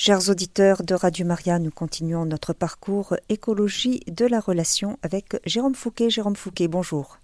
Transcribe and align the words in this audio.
Chers 0.00 0.30
auditeurs 0.30 0.84
de 0.84 0.94
Radio 0.94 1.26
Maria, 1.26 1.58
nous 1.58 1.72
continuons 1.72 2.24
notre 2.24 2.52
parcours 2.52 3.16
écologie 3.28 3.98
de 4.06 4.26
la 4.26 4.38
relation 4.38 4.96
avec 5.02 5.40
Jérôme 5.44 5.74
Fouquet. 5.74 6.08
Jérôme 6.08 6.36
Fouquet, 6.36 6.68
bonjour. 6.68 7.18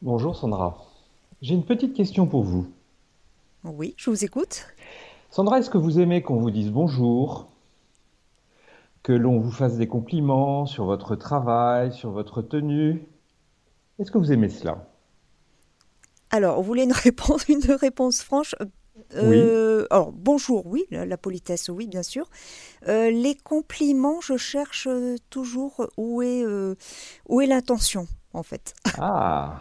Bonjour 0.00 0.34
Sandra. 0.34 0.78
J'ai 1.42 1.52
une 1.52 1.66
petite 1.66 1.92
question 1.92 2.26
pour 2.26 2.42
vous. 2.42 2.68
Oui, 3.64 3.92
je 3.98 4.08
vous 4.08 4.24
écoute. 4.24 4.66
Sandra, 5.28 5.58
est-ce 5.58 5.68
que 5.68 5.76
vous 5.76 6.00
aimez 6.00 6.22
qu'on 6.22 6.38
vous 6.38 6.50
dise 6.50 6.70
bonjour? 6.70 7.48
Que 9.02 9.12
l'on 9.12 9.38
vous 9.38 9.50
fasse 9.50 9.76
des 9.76 9.86
compliments 9.86 10.64
sur 10.64 10.86
votre 10.86 11.16
travail, 11.16 11.92
sur 11.92 12.12
votre 12.12 12.40
tenue? 12.40 13.06
Est-ce 13.98 14.10
que 14.10 14.16
vous 14.16 14.32
aimez 14.32 14.48
cela? 14.48 14.88
Alors, 16.30 16.62
vous 16.62 16.66
voulez 16.66 16.84
une 16.84 16.92
réponse, 17.04 17.46
une 17.50 17.60
réponse 17.72 18.22
franche? 18.22 18.54
Euh, 19.14 19.86
alors, 19.90 20.12
bonjour, 20.12 20.66
oui, 20.66 20.84
la, 20.90 21.16
politesse, 21.16 21.68
oui, 21.68 21.86
bien 21.86 22.02
sûr. 22.02 22.28
Euh, 22.88 23.10
les 23.10 23.34
compliments, 23.34 24.20
je 24.20 24.36
cherche 24.36 24.88
toujours 25.30 25.86
où 25.96 26.22
est, 26.22 26.44
euh, 26.44 26.74
où 27.28 27.40
est 27.40 27.46
l'intention, 27.46 28.06
en 28.32 28.42
fait. 28.42 28.74
Ah, 28.98 29.60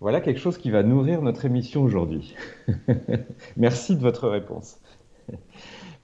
voilà 0.00 0.20
quelque 0.22 0.40
chose 0.40 0.56
qui 0.56 0.70
va 0.70 0.82
nourrir 0.82 1.20
notre 1.20 1.44
émission 1.44 1.82
aujourd'hui. 1.82 2.34
Merci 3.56 3.96
de 3.96 4.00
votre 4.00 4.28
réponse. 4.28 4.80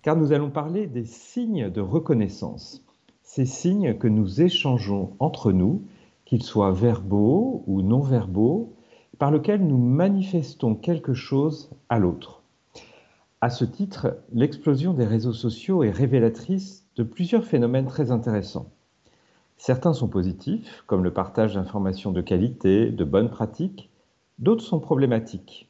Car 0.02 0.16
nous 0.16 0.32
allons 0.32 0.50
parler 0.50 0.86
des 0.86 1.06
signes 1.06 1.70
de 1.70 1.80
reconnaissance. 1.80 2.84
Ces 3.22 3.46
signes 3.46 3.96
que 3.96 4.06
nous 4.06 4.42
échangeons 4.42 5.16
entre 5.18 5.50
nous, 5.50 5.82
qu'ils 6.26 6.42
soient 6.42 6.72
verbaux 6.72 7.64
ou 7.66 7.80
non 7.80 8.00
verbaux, 8.00 8.76
par 9.18 9.30
lequel 9.30 9.66
nous 9.66 9.78
manifestons 9.78 10.74
quelque 10.74 11.14
chose 11.14 11.70
à 11.88 11.98
l'autre. 11.98 12.35
À 13.42 13.50
ce 13.50 13.66
titre, 13.66 14.16
l'explosion 14.32 14.94
des 14.94 15.04
réseaux 15.04 15.34
sociaux 15.34 15.82
est 15.82 15.90
révélatrice 15.90 16.86
de 16.96 17.02
plusieurs 17.02 17.44
phénomènes 17.44 17.86
très 17.86 18.10
intéressants. 18.10 18.70
Certains 19.58 19.92
sont 19.92 20.08
positifs, 20.08 20.84
comme 20.86 21.04
le 21.04 21.12
partage 21.12 21.54
d'informations 21.54 22.12
de 22.12 22.22
qualité, 22.22 22.90
de 22.90 23.04
bonnes 23.04 23.28
pratiques, 23.28 23.90
d'autres 24.38 24.64
sont 24.64 24.80
problématiques. 24.80 25.68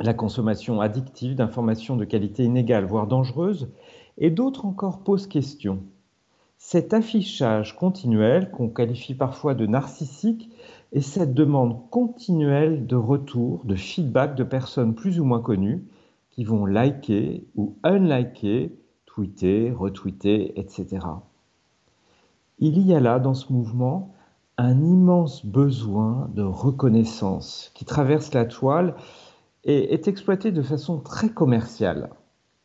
La 0.00 0.14
consommation 0.14 0.80
addictive 0.80 1.34
d'informations 1.34 1.96
de 1.96 2.06
qualité 2.06 2.44
inégale, 2.44 2.86
voire 2.86 3.06
dangereuse, 3.06 3.68
et 4.16 4.30
d'autres 4.30 4.64
encore 4.64 5.00
posent 5.00 5.26
question. 5.26 5.82
Cet 6.56 6.94
affichage 6.94 7.76
continuel, 7.76 8.50
qu'on 8.50 8.70
qualifie 8.70 9.14
parfois 9.14 9.54
de 9.54 9.66
narcissique, 9.66 10.50
et 10.92 11.02
cette 11.02 11.34
demande 11.34 11.90
continuelle 11.90 12.86
de 12.86 12.96
retour, 12.96 13.60
de 13.64 13.74
feedback 13.74 14.34
de 14.34 14.44
personnes 14.44 14.94
plus 14.94 15.20
ou 15.20 15.24
moins 15.24 15.40
connues 15.40 15.84
qui 16.34 16.42
vont 16.42 16.66
liker 16.66 17.46
ou 17.54 17.76
unliker, 17.84 18.72
tweeter, 19.06 19.70
retweeter, 19.70 20.58
etc. 20.58 21.06
Il 22.58 22.80
y 22.80 22.92
a 22.92 22.98
là 22.98 23.20
dans 23.20 23.34
ce 23.34 23.52
mouvement 23.52 24.12
un 24.58 24.82
immense 24.82 25.46
besoin 25.46 26.28
de 26.34 26.42
reconnaissance 26.42 27.70
qui 27.74 27.84
traverse 27.84 28.34
la 28.34 28.46
toile 28.46 28.96
et 29.62 29.94
est 29.94 30.08
exploité 30.08 30.50
de 30.50 30.62
façon 30.62 30.98
très 30.98 31.28
commerciale, 31.28 32.10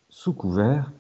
sous 0.10 0.34
couvert 0.34 0.92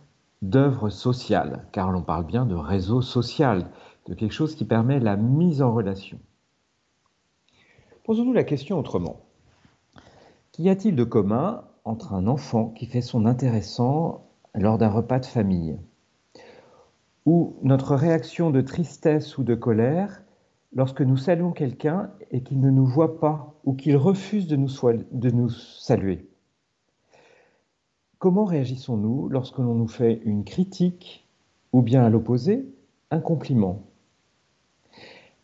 d'œuvres 0.43 0.89
sociales, 0.89 1.65
car 1.71 1.91
l'on 1.91 2.03
parle 2.03 2.25
bien 2.25 2.45
de 2.45 2.55
réseau 2.55 3.01
social, 3.01 3.71
de 4.05 4.13
quelque 4.13 4.33
chose 4.33 4.53
qui 4.53 4.65
permet 4.65 4.99
la 4.99 5.17
mise 5.17 5.63
en 5.63 5.73
relation. 5.73 6.19
Posons-nous 8.03 8.33
la 8.33 8.43
question 8.43 8.77
autrement. 8.77 9.21
Qu'y 10.51 10.69
a-t-il 10.69 10.95
de 10.95 11.03
commun 11.03 11.63
entre 11.89 12.13
un 12.13 12.27
enfant 12.27 12.69
qui 12.69 12.85
fait 12.85 13.01
son 13.01 13.25
intéressant 13.25 14.29
lors 14.53 14.77
d'un 14.77 14.89
repas 14.89 15.19
de 15.19 15.25
famille. 15.25 15.79
Ou 17.25 17.55
notre 17.63 17.95
réaction 17.95 18.51
de 18.51 18.61
tristesse 18.61 19.39
ou 19.39 19.43
de 19.43 19.55
colère 19.55 20.21
lorsque 20.71 21.01
nous 21.01 21.17
saluons 21.17 21.51
quelqu'un 21.51 22.11
et 22.29 22.43
qu'il 22.43 22.59
ne 22.59 22.69
nous 22.69 22.85
voit 22.85 23.19
pas 23.19 23.55
ou 23.65 23.73
qu'il 23.73 23.97
refuse 23.97 24.45
de 24.45 24.55
nous, 24.55 24.69
de 25.11 25.29
nous 25.31 25.49
saluer. 25.49 26.29
Comment 28.19 28.45
réagissons-nous 28.45 29.27
lorsque 29.29 29.57
l'on 29.57 29.73
nous 29.73 29.87
fait 29.87 30.21
une 30.25 30.43
critique 30.43 31.27
ou 31.73 31.81
bien 31.81 32.05
à 32.05 32.09
l'opposé, 32.09 32.71
un 33.09 33.19
compliment? 33.19 33.81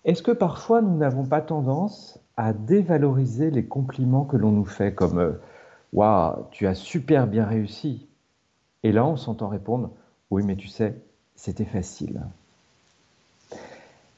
Est-ce 0.04 0.22
que 0.22 0.32
parfois 0.32 0.84
nous 0.84 0.96
n'avons 0.96 1.26
pas 1.26 1.42
tendance 1.42 2.20
à 2.38 2.54
dévaloriser 2.54 3.50
les 3.50 3.66
compliments 3.66 4.26
que 4.26 4.38
l'on 4.38 4.52
nous 4.52 4.66
fait, 4.66 4.94
comme 4.94 5.18
euh, 5.18 5.32
Waouh, 5.96 6.48
tu 6.52 6.68
as 6.68 6.76
super 6.76 7.26
bien 7.26 7.46
réussi. 7.46 8.06
Et 8.84 8.92
là, 8.92 9.06
on 9.06 9.16
s'entend 9.16 9.48
répondre 9.48 9.92
Oui, 10.30 10.44
mais 10.46 10.58
tu 10.58 10.68
sais, 10.68 10.94
c'était 11.36 11.64
facile. 11.64 12.22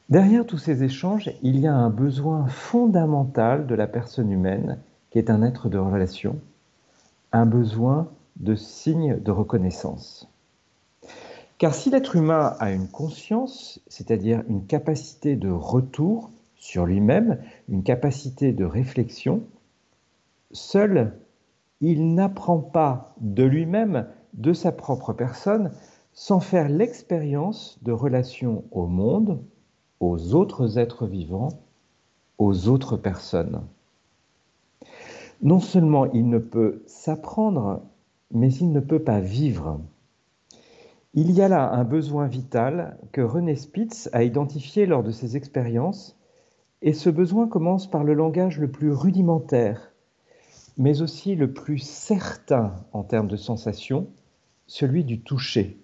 Derrière 0.09 0.47
tous 0.47 0.57
ces 0.57 0.83
échanges, 0.83 1.29
il 1.43 1.59
y 1.59 1.67
a 1.67 1.75
un 1.75 1.91
besoin 1.91 2.47
fondamental 2.47 3.67
de 3.67 3.75
la 3.75 3.85
personne 3.85 4.31
humaine, 4.31 4.79
qui 5.11 5.19
est 5.19 5.29
un 5.29 5.43
être 5.43 5.69
de 5.69 5.77
relation, 5.77 6.39
un 7.31 7.45
besoin 7.45 8.09
de 8.37 8.55
signe 8.55 9.19
de 9.19 9.31
reconnaissance. 9.31 10.27
Car 11.59 11.75
si 11.75 11.91
l'être 11.91 12.15
humain 12.15 12.55
a 12.59 12.71
une 12.71 12.87
conscience, 12.87 13.81
c'est-à-dire 13.87 14.43
une 14.49 14.65
capacité 14.65 15.35
de 15.35 15.51
retour, 15.51 16.31
sur 16.55 16.87
lui-même, 16.87 17.37
une 17.69 17.83
capacité 17.83 18.51
de 18.51 18.65
réflexion, 18.65 19.43
seul 20.51 21.13
il 21.81 22.13
n'apprend 22.13 22.59
pas 22.59 23.13
de 23.19 23.43
lui-même, 23.43 24.07
de 24.33 24.53
sa 24.53 24.71
propre 24.71 25.13
personne, 25.13 25.71
sans 26.13 26.39
faire 26.39 26.69
l'expérience 26.69 27.77
de 27.83 27.91
relations 27.91 28.63
au 28.71 28.87
monde, 28.87 29.39
aux 29.99 30.33
autres 30.33 30.77
êtres 30.79 31.05
vivants, 31.05 31.49
aux 32.37 32.67
autres 32.67 32.97
personnes. 32.97 33.61
Non 35.41 35.59
seulement 35.59 36.05
il 36.11 36.29
ne 36.29 36.39
peut 36.39 36.81
s'apprendre, 36.87 37.81
mais 38.31 38.51
il 38.53 38.71
ne 38.71 38.79
peut 38.79 39.03
pas 39.03 39.19
vivre. 39.19 39.79
Il 41.13 41.31
y 41.31 41.41
a 41.41 41.47
là 41.47 41.71
un 41.71 41.83
besoin 41.83 42.27
vital 42.27 42.97
que 43.11 43.21
René 43.21 43.55
Spitz 43.55 44.09
a 44.13 44.23
identifié 44.23 44.85
lors 44.85 45.03
de 45.03 45.11
ses 45.11 45.37
expériences 45.37 46.17
et 46.81 46.93
ce 46.93 47.09
besoin 47.09 47.47
commence 47.47 47.89
par 47.89 48.03
le 48.03 48.13
langage 48.13 48.59
le 48.59 48.69
plus 48.69 48.91
rudimentaire, 48.91 49.91
mais 50.77 51.01
aussi 51.01 51.35
le 51.35 51.51
plus 51.51 51.79
certain 51.79 52.75
en 52.93 53.03
termes 53.03 53.27
de 53.27 53.35
sensation, 53.35 54.07
celui 54.67 55.03
du 55.03 55.19
toucher. 55.19 55.77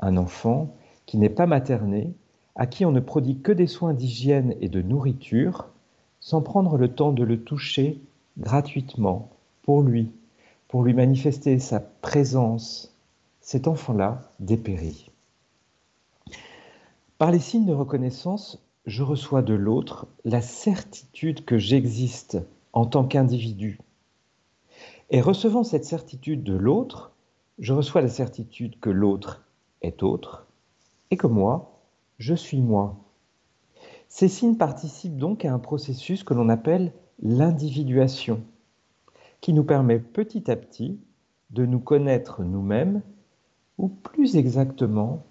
Un 0.00 0.16
enfant 0.16 0.74
qui 1.06 1.18
n'est 1.18 1.28
pas 1.28 1.46
materné, 1.46 2.14
à 2.54 2.66
qui 2.66 2.84
on 2.84 2.92
ne 2.92 3.00
prodigue 3.00 3.42
que 3.42 3.52
des 3.52 3.66
soins 3.66 3.94
d'hygiène 3.94 4.54
et 4.60 4.68
de 4.68 4.82
nourriture, 4.82 5.68
sans 6.20 6.42
prendre 6.42 6.76
le 6.76 6.94
temps 6.94 7.12
de 7.12 7.24
le 7.24 7.42
toucher 7.42 8.00
gratuitement, 8.38 9.30
pour 9.62 9.82
lui, 9.82 10.12
pour 10.68 10.82
lui 10.82 10.94
manifester 10.94 11.58
sa 11.58 11.80
présence, 11.80 12.94
cet 13.40 13.66
enfant-là 13.66 14.30
dépérit. 14.38 15.10
Par 17.16 17.32
les 17.32 17.40
signes 17.40 17.66
de 17.66 17.72
reconnaissance, 17.72 18.62
je 18.86 19.02
reçois 19.02 19.42
de 19.42 19.54
l'autre 19.54 20.06
la 20.24 20.40
certitude 20.40 21.44
que 21.44 21.58
j'existe 21.58 22.38
en 22.72 22.86
tant 22.86 23.04
qu'individu. 23.04 23.80
Et 25.10 25.20
recevant 25.20 25.64
cette 25.64 25.84
certitude 25.84 26.42
de 26.42 26.54
l'autre, 26.54 27.12
je 27.58 27.72
reçois 27.72 28.02
la 28.02 28.08
certitude 28.08 28.78
que 28.78 28.90
l'autre 28.90 29.44
est 29.82 30.02
autre 30.02 30.46
et 31.10 31.16
que 31.16 31.26
moi, 31.26 31.80
je 32.18 32.34
suis 32.34 32.60
moi. 32.60 32.96
Ces 34.08 34.28
signes 34.28 34.56
participent 34.56 35.16
donc 35.16 35.44
à 35.44 35.52
un 35.52 35.58
processus 35.58 36.24
que 36.24 36.34
l'on 36.34 36.48
appelle 36.48 36.92
l'individuation, 37.22 38.42
qui 39.40 39.52
nous 39.52 39.64
permet 39.64 39.98
petit 39.98 40.50
à 40.50 40.56
petit 40.56 40.98
de 41.50 41.64
nous 41.64 41.80
connaître 41.80 42.42
nous-mêmes, 42.42 43.02
ou 43.78 43.88
plus 43.88 44.36
exactement, 44.36 45.24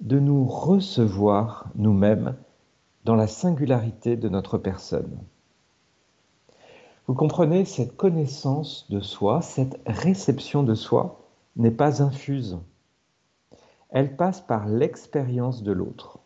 de 0.00 0.18
nous 0.18 0.46
recevoir 0.46 1.70
nous-mêmes 1.74 2.36
dans 3.04 3.14
la 3.14 3.26
singularité 3.26 4.16
de 4.16 4.28
notre 4.28 4.58
personne. 4.58 5.18
Vous 7.06 7.14
comprenez, 7.14 7.64
cette 7.64 7.96
connaissance 7.96 8.86
de 8.90 9.00
soi, 9.00 9.42
cette 9.42 9.80
réception 9.86 10.62
de 10.62 10.74
soi 10.74 11.20
n'est 11.56 11.70
pas 11.70 12.02
infuse. 12.02 12.58
Elle 13.88 14.16
passe 14.16 14.40
par 14.40 14.68
l'expérience 14.68 15.62
de 15.62 15.72
l'autre. 15.72 16.18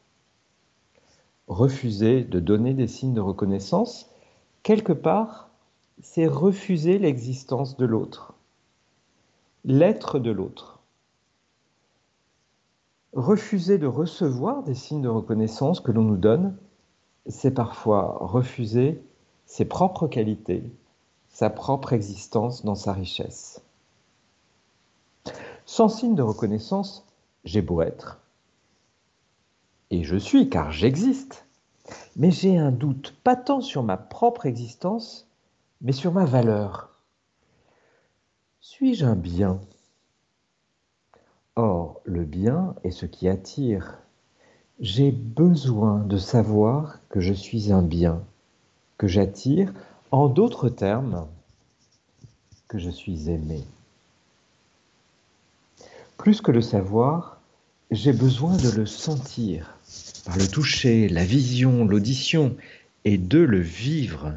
Refuser 1.47 2.25
de 2.25 2.41
donner 2.41 2.75
des 2.75 2.87
signes 2.87 3.15
de 3.15 3.21
reconnaissance, 3.21 4.11
quelque 4.63 4.93
part, 4.93 5.51
c'est 6.03 6.27
refuser 6.27 6.99
l'existence 6.99 7.77
de 7.77 7.87
l'autre, 7.87 8.35
l'être 9.65 10.19
de 10.19 10.31
l'autre. 10.31 10.81
Refuser 13.13 13.79
de 13.79 13.87
recevoir 13.87 14.65
des 14.65 14.75
signes 14.75 15.03
de 15.03 15.09
reconnaissance 15.09 15.81
que 15.81 15.93
l'on 15.93 16.03
nous 16.03 16.17
donne, 16.17 16.57
c'est 17.27 17.55
parfois 17.55 18.19
refuser 18.21 19.03
ses 19.55 19.67
propres 19.67 20.09
qualités, 20.09 20.65
sa 21.29 21.49
propre 21.49 21.93
existence 21.93 22.65
dans 22.65 22.75
sa 22.75 22.93
richesse. 22.93 23.63
Sans 25.65 25.89
signe 25.89 26.17
de 26.17 26.23
reconnaissance, 26.23 27.07
j'ai 27.45 27.63
beau 27.63 27.81
être, 27.81 28.19
et 29.91 30.03
je 30.03 30.17
suis 30.17 30.51
car 30.51 30.73
j'existe, 30.73 31.47
mais 32.17 32.33
j'ai 32.33 32.59
un 32.59 32.73
doute 32.73 33.15
pas 33.23 33.37
tant 33.37 33.61
sur 33.61 33.85
ma 33.85 33.97
propre 33.97 34.47
existence, 34.47 35.29
mais 35.83 35.93
sur 35.93 36.11
ma 36.11 36.25
valeur. 36.25 36.91
Suis-je 38.59 39.07
un 39.07 39.15
bien? 39.15 39.61
Or, 41.55 42.01
le 42.03 42.25
bien 42.25 42.75
est 42.83 42.91
ce 42.91 43.07
qui 43.07 43.29
attire. 43.29 44.01
J'ai 44.81 45.13
besoin 45.13 46.01
de 46.01 46.19
savoir 46.19 46.99
que 47.09 47.21
je 47.21 47.33
suis 47.33 47.71
un 47.71 47.83
bien, 47.83 48.25
que 48.99 49.07
j'attire, 49.07 49.73
en 50.11 50.29
d'autres 50.29 50.69
termes, 50.69 51.27
que 52.69 52.79
je 52.79 52.91
suis 52.91 53.31
aimé. 53.31 53.63
Plus 56.17 56.41
que 56.41 56.53
le 56.53 56.63
savoir, 56.63 57.41
j'ai 57.91 58.13
besoin 58.13 58.57
de 58.57 58.71
le 58.71 58.87
sentir, 58.87 59.77
par 60.25 60.37
le 60.37 60.47
toucher, 60.47 61.09
la 61.09 61.25
vision, 61.25 61.85
l'audition, 61.85 62.57
et 63.05 63.19
de 63.19 63.41
le 63.41 63.61
vivre, 63.61 64.33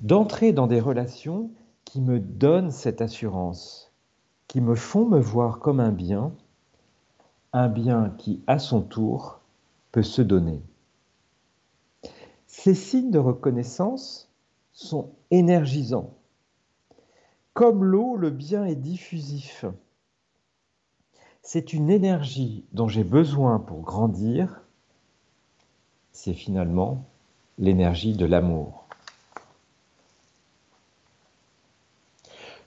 d'entrer 0.00 0.52
dans 0.52 0.66
des 0.66 0.80
relations 0.80 1.50
qui 1.84 2.00
me 2.00 2.20
donnent 2.20 2.70
cette 2.70 3.00
assurance, 3.00 3.90
qui 4.48 4.60
me 4.60 4.74
font 4.74 5.06
me 5.06 5.18
voir 5.18 5.58
comme 5.58 5.80
un 5.80 5.90
bien, 5.90 6.32
un 7.52 7.68
bien 7.68 8.14
qui, 8.18 8.40
à 8.46 8.58
son 8.58 8.80
tour, 8.82 9.40
peut 9.92 10.02
se 10.02 10.22
donner. 10.22 10.60
Ces 12.56 12.74
signes 12.74 13.10
de 13.10 13.18
reconnaissance 13.18 14.30
sont 14.72 15.10
énergisants. 15.30 16.14
Comme 17.52 17.84
l'eau, 17.84 18.16
le 18.16 18.30
bien 18.30 18.64
est 18.64 18.76
diffusif. 18.76 19.66
C'est 21.42 21.74
une 21.74 21.90
énergie 21.90 22.64
dont 22.72 22.88
j'ai 22.88 23.04
besoin 23.04 23.58
pour 23.58 23.82
grandir. 23.82 24.62
C'est 26.12 26.32
finalement 26.32 27.04
l'énergie 27.58 28.14
de 28.14 28.24
l'amour. 28.24 28.86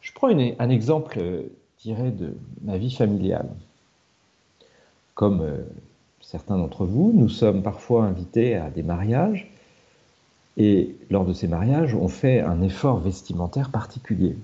Je 0.01 0.11
prends 0.13 0.27
un 0.27 0.69
exemple 0.69 1.17
euh, 1.17 1.43
tiré 1.77 2.11
de 2.11 2.37
ma 2.61 2.77
vie 2.77 2.93
familiale. 2.93 3.49
Comme 5.15 5.41
euh, 5.41 5.63
certains 6.19 6.57
d'entre 6.57 6.85
vous, 6.85 7.13
nous 7.15 7.29
sommes 7.29 7.63
parfois 7.63 8.03
invités 8.03 8.55
à 8.55 8.69
des 8.69 8.83
mariages 8.83 9.49
et 10.57 10.95
lors 11.12 11.24
de 11.24 11.33
ces 11.33 11.48
mariages, 11.48 11.94
on 11.94 12.07
fait 12.07 12.42
un 12.42 12.62
effort 12.63 13.00
vestimentaire 13.00 13.69
particulier. 13.69 14.36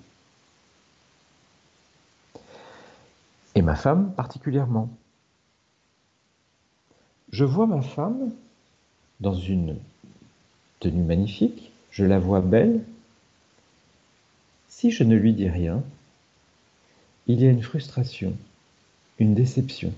Et 3.56 3.64
ma 3.64 3.76
femme 3.76 4.14
particulièrement. 4.14 4.90
Je 7.32 7.44
vois 7.44 7.66
ma 7.66 7.82
femme 7.82 8.32
dans 9.20 9.34
une 9.34 9.78
tenue 10.80 11.04
magnifique, 11.04 11.72
je 11.90 12.06
la 12.06 12.20
vois 12.20 12.42
belle. 12.42 12.84
Si 14.70 14.92
je 14.92 15.04
ne 15.04 15.16
lui 15.16 15.34
dis 15.34 15.50
rien, 15.50 15.82
il 17.26 17.42
y 17.42 17.48
a 17.48 17.50
une 17.50 17.64
frustration, 17.64 18.36
une 19.18 19.34
déception. 19.34 19.94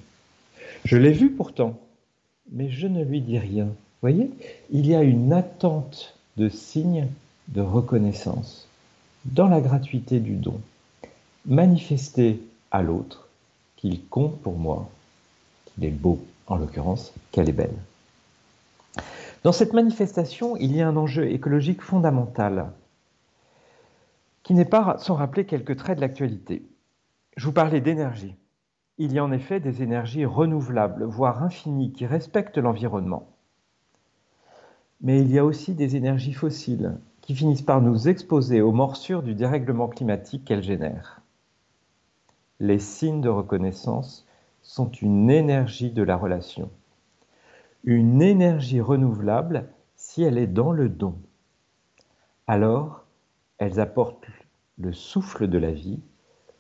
Je 0.86 0.96
l'ai 0.96 1.12
vue 1.12 1.32
pourtant, 1.32 1.78
mais 2.52 2.70
je 2.70 2.88
ne 2.88 3.04
lui 3.04 3.20
dis 3.20 3.40
rien. 3.40 3.68
Voyez, 4.06 4.30
il 4.70 4.86
y 4.86 4.94
a 4.94 5.02
une 5.02 5.34
attente 5.34 6.16
de 6.38 6.48
signes 6.48 7.08
de 7.48 7.62
reconnaissance 7.62 8.68
dans 9.26 9.48
la 9.48 9.62
gratuité 9.62 10.20
du 10.20 10.36
don, 10.36 10.62
manifester 11.48 12.40
à 12.70 12.84
l'autre 12.84 13.28
qu'il 13.78 14.06
compte 14.06 14.40
pour 14.42 14.60
moi, 14.60 14.88
qu'il 15.66 15.86
est 15.86 15.90
beau 15.90 16.20
en 16.46 16.58
l'occurrence, 16.58 17.14
qu'elle 17.32 17.50
est 17.50 17.52
belle. 17.52 17.74
Dans 19.42 19.52
cette 19.52 19.74
manifestation, 19.74 20.56
il 20.56 20.76
y 20.76 20.84
a 20.84 20.88
un 20.88 20.98
enjeu 20.98 21.32
écologique 21.32 21.82
fondamental 21.82 22.74
qui 24.44 24.54
n'est 24.54 24.66
pas 24.66 24.98
sans 25.00 25.16
rappeler 25.16 25.48
quelques 25.48 25.78
traits 25.78 25.96
de 25.96 26.02
l'actualité. 26.02 26.62
Je 27.38 27.48
vous 27.48 27.54
parlais 27.54 27.82
d'énergie. 27.82 28.36
Il 29.00 29.14
y 29.14 29.18
a 29.18 29.24
en 29.24 29.32
effet 29.32 29.60
des 29.60 29.82
énergies 29.82 30.26
renouvelables, 30.26 31.06
voire 31.06 31.42
infinies, 31.42 31.92
qui 31.92 32.06
respectent 32.06 32.60
l'environnement. 32.60 33.32
Mais 35.02 35.22
il 35.22 35.32
y 35.32 35.40
a 35.40 35.46
aussi 35.46 35.74
des 35.74 35.96
énergies 35.96 36.34
fossiles 36.34 36.98
qui 37.22 37.36
finissent 37.36 37.62
par 37.62 37.82
nous 37.82 38.08
exposer 38.08 38.62
aux 38.62 38.72
morsures 38.72 39.24
du 39.24 39.34
dérèglement 39.34 39.88
climatique 39.88 40.46
qu'elles 40.46 40.64
génèrent. 40.64 41.22
Les 42.60 42.80
signes 42.80 43.22
de 43.22 43.30
reconnaissance 43.30 44.26
sont 44.62 44.90
une 44.90 45.30
énergie 45.30 45.92
de 45.92 46.04
la 46.04 46.16
relation, 46.16 46.70
une 47.84 48.22
énergie 48.22 48.82
renouvelable 48.82 49.68
si 49.96 50.24
elle 50.24 50.38
est 50.38 50.48
dans 50.48 50.72
le 50.72 50.90
don. 50.90 51.16
Alors, 52.48 53.04
elles 53.58 53.80
apportent 53.80 54.28
le 54.78 54.94
souffle 54.94 55.48
de 55.48 55.58
la 55.58 55.72
vie, 55.72 56.00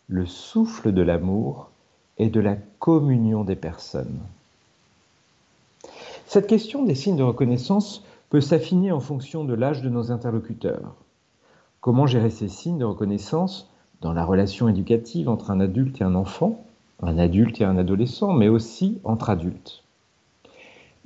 le 0.07 0.25
souffle 0.25 0.91
de 0.91 1.01
l'amour 1.01 1.69
et 2.17 2.29
de 2.29 2.39
la 2.39 2.55
communion 2.79 3.43
des 3.43 3.55
personnes. 3.55 4.19
Cette 6.27 6.47
question 6.47 6.83
des 6.83 6.95
signes 6.95 7.17
de 7.17 7.23
reconnaissance 7.23 8.03
s'affiner 8.39 8.91
en 8.91 8.99
fonction 8.99 9.45
de 9.45 9.53
l'âge 9.53 9.81
de 9.81 9.89
nos 9.89 10.11
interlocuteurs. 10.11 10.95
Comment 11.81 12.07
gérer 12.07 12.29
ces 12.29 12.47
signes 12.47 12.77
de 12.77 12.85
reconnaissance 12.85 13.71
dans 14.01 14.13
la 14.13 14.25
relation 14.25 14.67
éducative 14.67 15.29
entre 15.29 15.51
un 15.51 15.59
adulte 15.59 16.01
et 16.01 16.03
un 16.03 16.15
enfant, 16.15 16.65
un 17.01 17.17
adulte 17.17 17.61
et 17.61 17.65
un 17.65 17.77
adolescent, 17.77 18.33
mais 18.33 18.47
aussi 18.47 18.99
entre 19.03 19.29
adultes? 19.29 19.83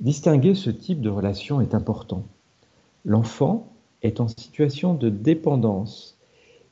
Distinguer 0.00 0.54
ce 0.54 0.70
type 0.70 1.00
de 1.00 1.10
relation 1.10 1.60
est 1.60 1.74
important. 1.74 2.24
L'enfant 3.04 3.66
est 4.02 4.20
en 4.20 4.28
situation 4.28 4.94
de 4.94 5.10
dépendance. 5.10 6.16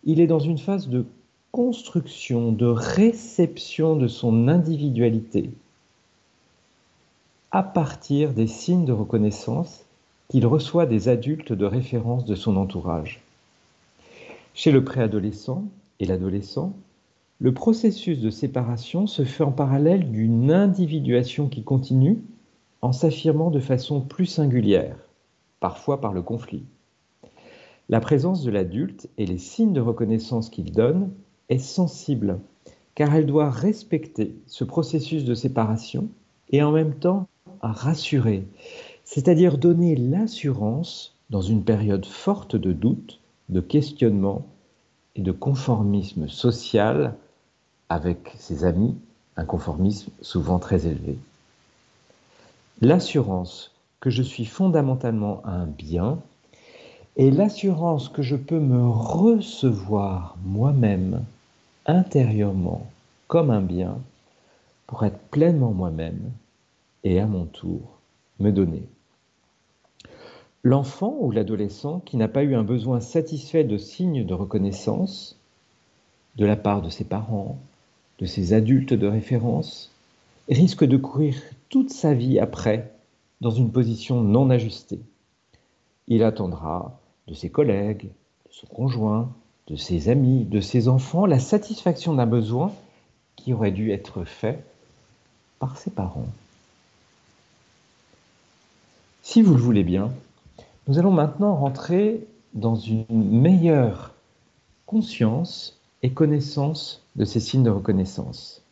Il 0.04 0.20
est 0.20 0.26
dans 0.26 0.38
une 0.38 0.58
phase 0.58 0.88
de 0.88 1.04
construction, 1.52 2.52
de 2.52 2.66
réception 2.66 3.96
de 3.96 4.08
son 4.08 4.48
individualité 4.48 5.50
à 7.50 7.62
partir 7.62 8.34
des 8.34 8.46
signes 8.46 8.84
de 8.84 8.92
reconnaissance 8.92 9.84
qu'il 10.28 10.46
reçoit 10.46 10.86
des 10.86 11.08
adultes 11.08 11.52
de 11.52 11.64
référence 11.64 12.24
de 12.24 12.34
son 12.34 12.56
entourage. 12.56 13.20
Chez 14.54 14.70
le 14.72 14.84
préadolescent 14.84 15.64
et 16.00 16.04
l'adolescent, 16.04 16.74
le 17.40 17.54
processus 17.54 18.18
de 18.18 18.30
séparation 18.30 19.06
se 19.06 19.24
fait 19.24 19.44
en 19.44 19.52
parallèle 19.52 20.10
d'une 20.10 20.50
individuation 20.50 21.48
qui 21.48 21.62
continue 21.62 22.18
en 22.82 22.92
s'affirmant 22.92 23.50
de 23.50 23.60
façon 23.60 24.00
plus 24.00 24.26
singulière, 24.26 24.96
parfois 25.60 26.00
par 26.00 26.12
le 26.12 26.22
conflit. 26.22 26.64
La 27.88 28.00
présence 28.00 28.42
de 28.42 28.50
l'adulte 28.50 29.08
et 29.16 29.24
les 29.24 29.38
signes 29.38 29.72
de 29.72 29.80
reconnaissance 29.80 30.50
qu'il 30.50 30.72
donne 30.72 31.10
est 31.48 31.58
sensible, 31.58 32.38
car 32.94 33.14
elle 33.14 33.26
doit 33.26 33.50
respecter 33.50 34.34
ce 34.46 34.64
processus 34.64 35.24
de 35.24 35.34
séparation 35.34 36.08
et 36.50 36.62
en 36.62 36.72
même 36.72 36.94
temps 36.94 37.28
rassurer, 37.62 38.46
c'est-à-dire 39.08 39.56
donner 39.56 39.96
l'assurance 39.96 41.14
dans 41.30 41.40
une 41.40 41.64
période 41.64 42.04
forte 42.04 42.56
de 42.56 42.74
doute, 42.74 43.20
de 43.48 43.62
questionnement 43.62 44.44
et 45.16 45.22
de 45.22 45.32
conformisme 45.32 46.28
social 46.28 47.14
avec 47.88 48.34
ses 48.36 48.66
amis, 48.66 48.94
un 49.38 49.46
conformisme 49.46 50.12
souvent 50.20 50.58
très 50.58 50.86
élevé. 50.86 51.16
L'assurance 52.82 53.72
que 54.00 54.10
je 54.10 54.22
suis 54.22 54.44
fondamentalement 54.44 55.40
un 55.46 55.64
bien 55.64 56.18
et 57.16 57.30
l'assurance 57.30 58.10
que 58.10 58.20
je 58.20 58.36
peux 58.36 58.60
me 58.60 58.90
recevoir 58.90 60.36
moi-même 60.44 61.24
intérieurement 61.86 62.86
comme 63.26 63.50
un 63.50 63.62
bien 63.62 63.96
pour 64.86 65.06
être 65.06 65.18
pleinement 65.30 65.72
moi-même 65.72 66.30
et 67.04 67.18
à 67.20 67.26
mon 67.26 67.46
tour 67.46 67.80
me 68.38 68.52
donner. 68.52 68.82
L'enfant 70.64 71.16
ou 71.20 71.30
l'adolescent 71.30 72.00
qui 72.00 72.16
n'a 72.16 72.28
pas 72.28 72.42
eu 72.42 72.54
un 72.54 72.64
besoin 72.64 73.00
satisfait 73.00 73.64
de 73.64 73.78
signes 73.78 74.26
de 74.26 74.34
reconnaissance 74.34 75.38
de 76.36 76.46
la 76.46 76.56
part 76.56 76.82
de 76.82 76.90
ses 76.90 77.04
parents, 77.04 77.58
de 78.18 78.26
ses 78.26 78.52
adultes 78.52 78.94
de 78.94 79.06
référence, 79.06 79.92
risque 80.48 80.84
de 80.84 80.96
courir 80.96 81.36
toute 81.68 81.90
sa 81.90 82.14
vie 82.14 82.38
après 82.38 82.92
dans 83.40 83.50
une 83.50 83.70
position 83.70 84.22
non 84.22 84.50
ajustée. 84.50 85.00
Il 86.06 86.22
attendra 86.22 86.98
de 87.26 87.34
ses 87.34 87.50
collègues, 87.50 88.04
de 88.04 88.52
son 88.52 88.66
conjoint, 88.66 89.30
de 89.66 89.76
ses 89.76 90.08
amis, 90.08 90.44
de 90.44 90.60
ses 90.60 90.88
enfants, 90.88 91.26
la 91.26 91.38
satisfaction 91.38 92.14
d'un 92.14 92.26
besoin 92.26 92.72
qui 93.36 93.52
aurait 93.52 93.70
dû 93.70 93.92
être 93.92 94.24
fait 94.24 94.64
par 95.58 95.76
ses 95.76 95.90
parents. 95.90 96.28
Si 99.22 99.42
vous 99.42 99.54
le 99.54 99.60
voulez 99.60 99.84
bien, 99.84 100.10
nous 100.88 100.98
allons 100.98 101.12
maintenant 101.12 101.54
rentrer 101.54 102.26
dans 102.54 102.74
une 102.74 103.04
meilleure 103.10 104.14
conscience 104.86 105.78
et 106.02 106.12
connaissance 106.12 107.02
de 107.14 107.26
ces 107.26 107.40
signes 107.40 107.62
de 107.62 107.70
reconnaissance. 107.70 108.62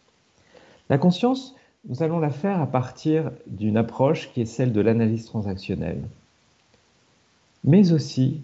La 0.89 0.97
conscience, 0.97 1.55
nous 1.87 2.03
allons 2.03 2.19
la 2.19 2.31
faire 2.31 2.61
à 2.61 2.67
partir 2.67 3.31
d'une 3.47 3.77
approche 3.77 4.33
qui 4.33 4.41
est 4.41 4.47
celle 4.47 4.73
de 4.73 4.81
l'analyse 4.81 5.27
transactionnelle, 5.27 6.03
mais 7.65 7.93
aussi, 7.93 8.41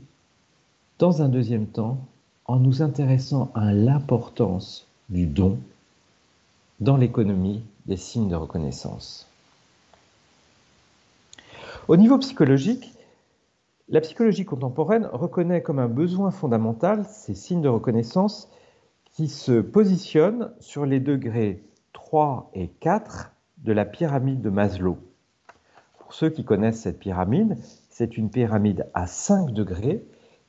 dans 0.99 1.23
un 1.23 1.29
deuxième 1.29 1.67
temps, 1.67 1.99
en 2.45 2.59
nous 2.59 2.83
intéressant 2.83 3.51
à 3.55 3.73
l'importance 3.73 4.87
du 5.09 5.27
don 5.27 5.59
dans 6.81 6.99
l'économie 6.99 7.63
des 7.87 7.97
signes 7.97 8.29
de 8.29 8.37
reconnaissance. 8.37 9.27
Au 11.89 11.97
niveau 11.97 12.19
psychologique, 12.19 12.93
la 13.93 14.01
psychologie 14.01 14.47
contemporaine 14.47 15.07
reconnaît 15.13 15.63
comme 15.63 15.79
un 15.79 15.87
besoin 15.87 16.31
fondamental 16.31 17.05
ces 17.11 17.35
signes 17.35 17.61
de 17.61 17.69
reconnaissance 17.69 18.51
qui 19.13 19.29
se 19.29 19.61
positionnent 19.61 20.51
sur 20.61 20.87
les 20.87 20.99
degrés 20.99 21.63
3 21.93 22.51
et 22.55 22.69
4 22.69 23.33
de 23.59 23.73
la 23.73 23.85
pyramide 23.85 24.41
de 24.41 24.49
Maslow. 24.49 24.97
Pour 25.99 26.15
ceux 26.15 26.31
qui 26.31 26.43
connaissent 26.43 26.81
cette 26.81 27.01
pyramide, 27.01 27.59
c'est 27.91 28.17
une 28.17 28.31
pyramide 28.31 28.89
à 28.95 29.07
5 29.07 29.51
degrés 29.53 30.03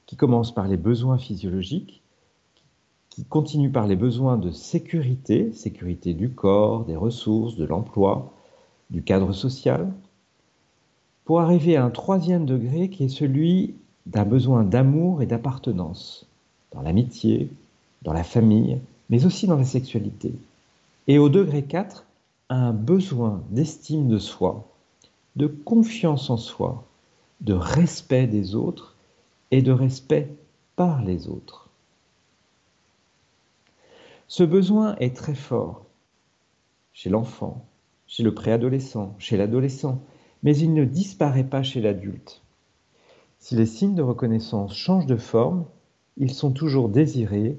qui 0.05 0.15
commence 0.15 0.55
par 0.55 0.69
les 0.69 0.77
besoins 0.77 1.17
physiologiques, 1.17 2.01
qui 3.09 3.25
continue 3.25 3.71
par 3.71 3.88
les 3.88 3.97
besoins 3.97 4.38
de 4.38 4.51
sécurité, 4.51 5.51
sécurité 5.51 6.13
du 6.13 6.33
corps, 6.33 6.85
des 6.85 6.95
ressources, 6.95 7.57
de 7.57 7.65
l'emploi, 7.65 8.33
du 8.89 9.03
cadre 9.03 9.33
social, 9.33 9.91
pour 11.25 11.42
arriver 11.42 11.77
à 11.77 11.86
un 11.86 11.89
troisième 11.89 12.46
degré 12.46 12.89
qui 12.89 13.06
est 13.06 13.10
celui 13.10 13.75
d'un 14.06 14.25
besoin 14.25 14.63
d'amour 14.63 15.22
et 15.22 15.25
d'appartenance, 15.25 16.25
dans 16.72 16.82
l'amitié, 16.82 17.50
dans 18.01 18.13
la 18.13 18.24
famille, 18.24 18.80
mais 19.10 19.25
aussi 19.25 19.48
dans 19.48 19.58
la 19.58 19.63
sexualité. 19.63 20.34
Et 21.08 21.18
au 21.18 21.30
degré 21.30 21.63
4, 21.63 22.06
un 22.50 22.74
besoin 22.74 23.42
d'estime 23.50 24.08
de 24.10 24.18
soi, 24.18 24.68
de 25.36 25.48
confiance 25.48 26.30
en 26.30 26.38
soi, 26.38 26.84
de 27.42 27.53
respect 27.53 28.27
des 28.27 28.56
autres 28.56 28.96
et 29.51 29.62
de 29.62 29.72
respect 29.72 30.30
par 30.75 31.03
les 31.03 31.27
autres. 31.27 31.70
Ce 34.27 34.44
besoin 34.44 34.96
est 34.98 35.15
très 35.15 35.36
fort 35.36 35.86
chez 36.94 37.10
l'enfant, 37.10 37.65
chez 38.08 38.24
le 38.24 38.34
préadolescent, 38.34 39.15
chez 39.20 39.38
l'adolescent, 39.38 40.01
mais 40.43 40.57
il 40.57 40.73
ne 40.73 40.85
disparaît 40.85 41.45
pas 41.45 41.63
chez 41.63 41.81
l'adulte. 41.81 42.41
Si 43.39 43.55
les 43.55 43.65
signes 43.65 43.95
de 43.95 44.01
reconnaissance 44.01 44.75
changent 44.75 45.05
de 45.05 45.17
forme, 45.17 45.65
ils 46.17 46.33
sont 46.33 46.51
toujours 46.51 46.89
désirés, 46.89 47.57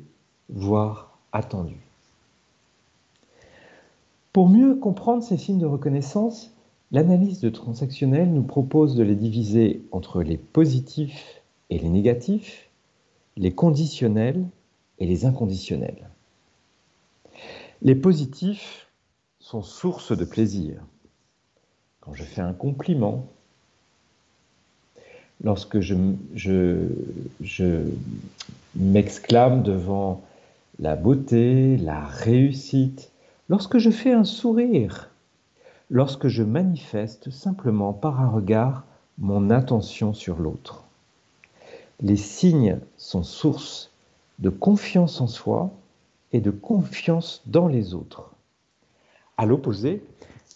voire 0.49 1.19
attendus. 1.33 1.81
Pour 4.33 4.49
mieux 4.49 4.77
comprendre 4.77 5.23
ces 5.23 5.37
signes 5.37 5.59
de 5.59 5.67
reconnaissance, 5.67 6.53
l'analyse 6.93 7.41
de 7.41 7.51
transactionnel 7.51 8.33
nous 8.33 8.43
propose 8.43 8.95
de 8.95 9.03
les 9.03 9.17
diviser 9.17 9.83
entre 9.91 10.23
les 10.23 10.37
positifs 10.37 11.43
et 11.71 11.79
les 11.79 11.89
négatifs, 11.89 12.71
les 13.37 13.53
conditionnels 13.53 14.45
et 14.99 15.07
les 15.07 15.25
inconditionnels. 15.25 16.09
Les 17.83 17.95
positifs 17.95 18.89
sont 19.39 19.63
source 19.63 20.17
de 20.17 20.25
plaisir 20.25 20.83
quand 22.05 22.15
je 22.15 22.23
fais 22.23 22.43
un 22.43 22.53
compliment, 22.53 23.27
lorsque 25.43 25.81
je, 25.81 26.89
m'exclame 28.77 29.63
devant 29.63 30.23
la 30.81 30.97
beauté, 30.97 31.77
la 31.79 32.05
réussite, 32.05 33.11
lorsque 33.49 33.79
je 33.79 33.91
fais 33.91 34.13
un 34.13 34.25
sourire, 34.25 35.11
lorsque 35.91 36.29
je 36.29 36.43
manifeste 36.43 37.31
simplement 37.31 37.93
par 37.93 38.21
un 38.21 38.29
regard 38.29 38.85
mon 39.19 39.51
attention 39.51 40.13
sur 40.13 40.39
l'autre. 40.39 40.85
Les 42.01 42.17
signes 42.17 42.79
sont 42.97 43.23
source 43.23 43.91
de 44.41 44.51
confiance 44.51 45.21
en 45.21 45.29
soi 45.29 45.71
et 46.33 46.41
de 46.41 46.51
confiance 46.51 47.43
dans 47.47 47.69
les 47.69 47.95
autres. 47.95 48.33
À 49.37 49.47
l'opposé, 49.47 50.03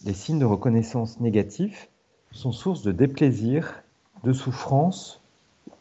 les 0.05 0.13
signes 0.13 0.39
de 0.39 0.45
reconnaissance 0.45 1.19
négatifs 1.19 1.89
sont 2.31 2.51
source 2.51 2.83
de 2.83 2.91
déplaisir, 2.91 3.83
de 4.23 4.33
souffrance, 4.33 5.21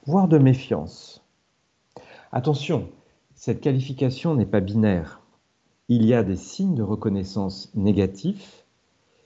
voire 0.07 0.29
de 0.29 0.39
méfiance. 0.39 1.23
Attention, 2.33 2.89
cette 3.35 3.61
qualification 3.61 4.35
n'est 4.35 4.47
pas 4.47 4.61
binaire. 4.61 5.21
Il 5.89 6.05
y 6.05 6.15
a 6.15 6.23
des 6.23 6.37
signes 6.37 6.75
de 6.75 6.83
reconnaissance 6.83 7.71
négatifs 7.75 8.65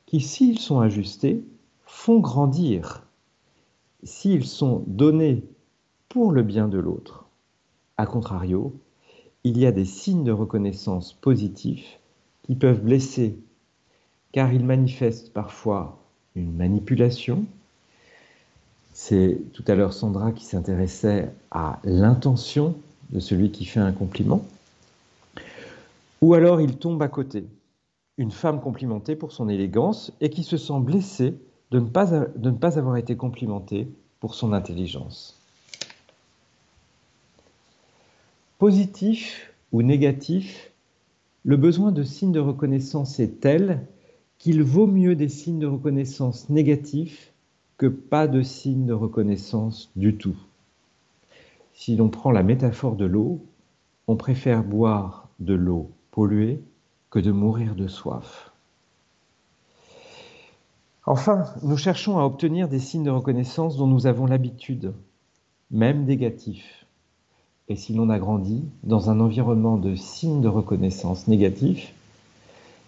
qui, 0.06 0.20
s'ils 0.20 0.58
sont 0.58 0.80
ajustés, 0.80 1.44
font 1.86 2.20
grandir, 2.20 3.06
s'ils 4.04 4.44
sont 4.44 4.84
donnés 4.86 5.44
pour 6.08 6.32
le 6.32 6.42
bien 6.42 6.68
de 6.68 6.78
l'autre. 6.78 7.26
A 7.96 8.06
contrario, 8.06 8.74
il 9.44 9.58
y 9.58 9.66
a 9.66 9.72
des 9.72 9.84
signes 9.84 10.24
de 10.24 10.32
reconnaissance 10.32 11.12
positifs 11.12 11.98
qui 12.42 12.54
peuvent 12.54 12.82
blesser 12.82 13.38
car 14.32 14.52
il 14.52 14.64
manifeste 14.64 15.32
parfois 15.32 15.98
une 16.34 16.52
manipulation. 16.52 17.44
C'est 18.94 19.38
tout 19.52 19.64
à 19.68 19.74
l'heure 19.74 19.92
Sandra 19.92 20.32
qui 20.32 20.44
s'intéressait 20.44 21.30
à 21.50 21.78
l'intention 21.84 22.74
de 23.10 23.20
celui 23.20 23.50
qui 23.50 23.64
fait 23.64 23.80
un 23.80 23.92
compliment. 23.92 24.44
Ou 26.22 26.34
alors 26.34 26.60
il 26.60 26.76
tombe 26.76 27.02
à 27.02 27.08
côté. 27.08 27.44
Une 28.18 28.30
femme 28.30 28.60
complimentée 28.60 29.16
pour 29.16 29.32
son 29.32 29.48
élégance 29.48 30.12
et 30.20 30.30
qui 30.30 30.44
se 30.44 30.56
sent 30.56 30.80
blessée 30.80 31.34
de 31.70 31.80
ne 31.80 32.50
pas, 32.50 32.78
avoir 32.78 32.96
été 32.96 33.16
complimentée 33.16 33.88
pour 34.20 34.34
son 34.34 34.52
intelligence. 34.52 35.38
Positif 38.58 39.52
ou 39.72 39.82
négatif, 39.82 40.70
le 41.44 41.56
besoin 41.56 41.90
de 41.90 42.02
signes 42.02 42.32
de 42.32 42.40
reconnaissance 42.40 43.18
est 43.18 43.40
tel 43.40 43.80
qu'il 44.42 44.64
vaut 44.64 44.88
mieux 44.88 45.14
des 45.14 45.28
signes 45.28 45.60
de 45.60 45.68
reconnaissance 45.68 46.50
négatifs 46.50 47.32
que 47.76 47.86
pas 47.86 48.26
de 48.26 48.42
signes 48.42 48.86
de 48.86 48.92
reconnaissance 48.92 49.92
du 49.94 50.16
tout. 50.16 50.34
Si 51.74 51.94
l'on 51.94 52.08
prend 52.08 52.32
la 52.32 52.42
métaphore 52.42 52.96
de 52.96 53.04
l'eau, 53.04 53.40
on 54.08 54.16
préfère 54.16 54.64
boire 54.64 55.28
de 55.38 55.54
l'eau 55.54 55.92
polluée 56.10 56.60
que 57.08 57.20
de 57.20 57.30
mourir 57.30 57.76
de 57.76 57.86
soif. 57.86 58.50
Enfin, 61.06 61.44
nous 61.62 61.76
cherchons 61.76 62.18
à 62.18 62.24
obtenir 62.24 62.66
des 62.66 62.80
signes 62.80 63.04
de 63.04 63.10
reconnaissance 63.10 63.76
dont 63.76 63.86
nous 63.86 64.08
avons 64.08 64.26
l'habitude, 64.26 64.92
même 65.70 66.04
négatifs. 66.04 66.84
Et 67.68 67.76
si 67.76 67.94
l'on 67.94 68.10
a 68.10 68.18
grandi 68.18 68.64
dans 68.82 69.08
un 69.08 69.20
environnement 69.20 69.76
de 69.76 69.94
signes 69.94 70.40
de 70.40 70.48
reconnaissance 70.48 71.28
négatifs, 71.28 71.94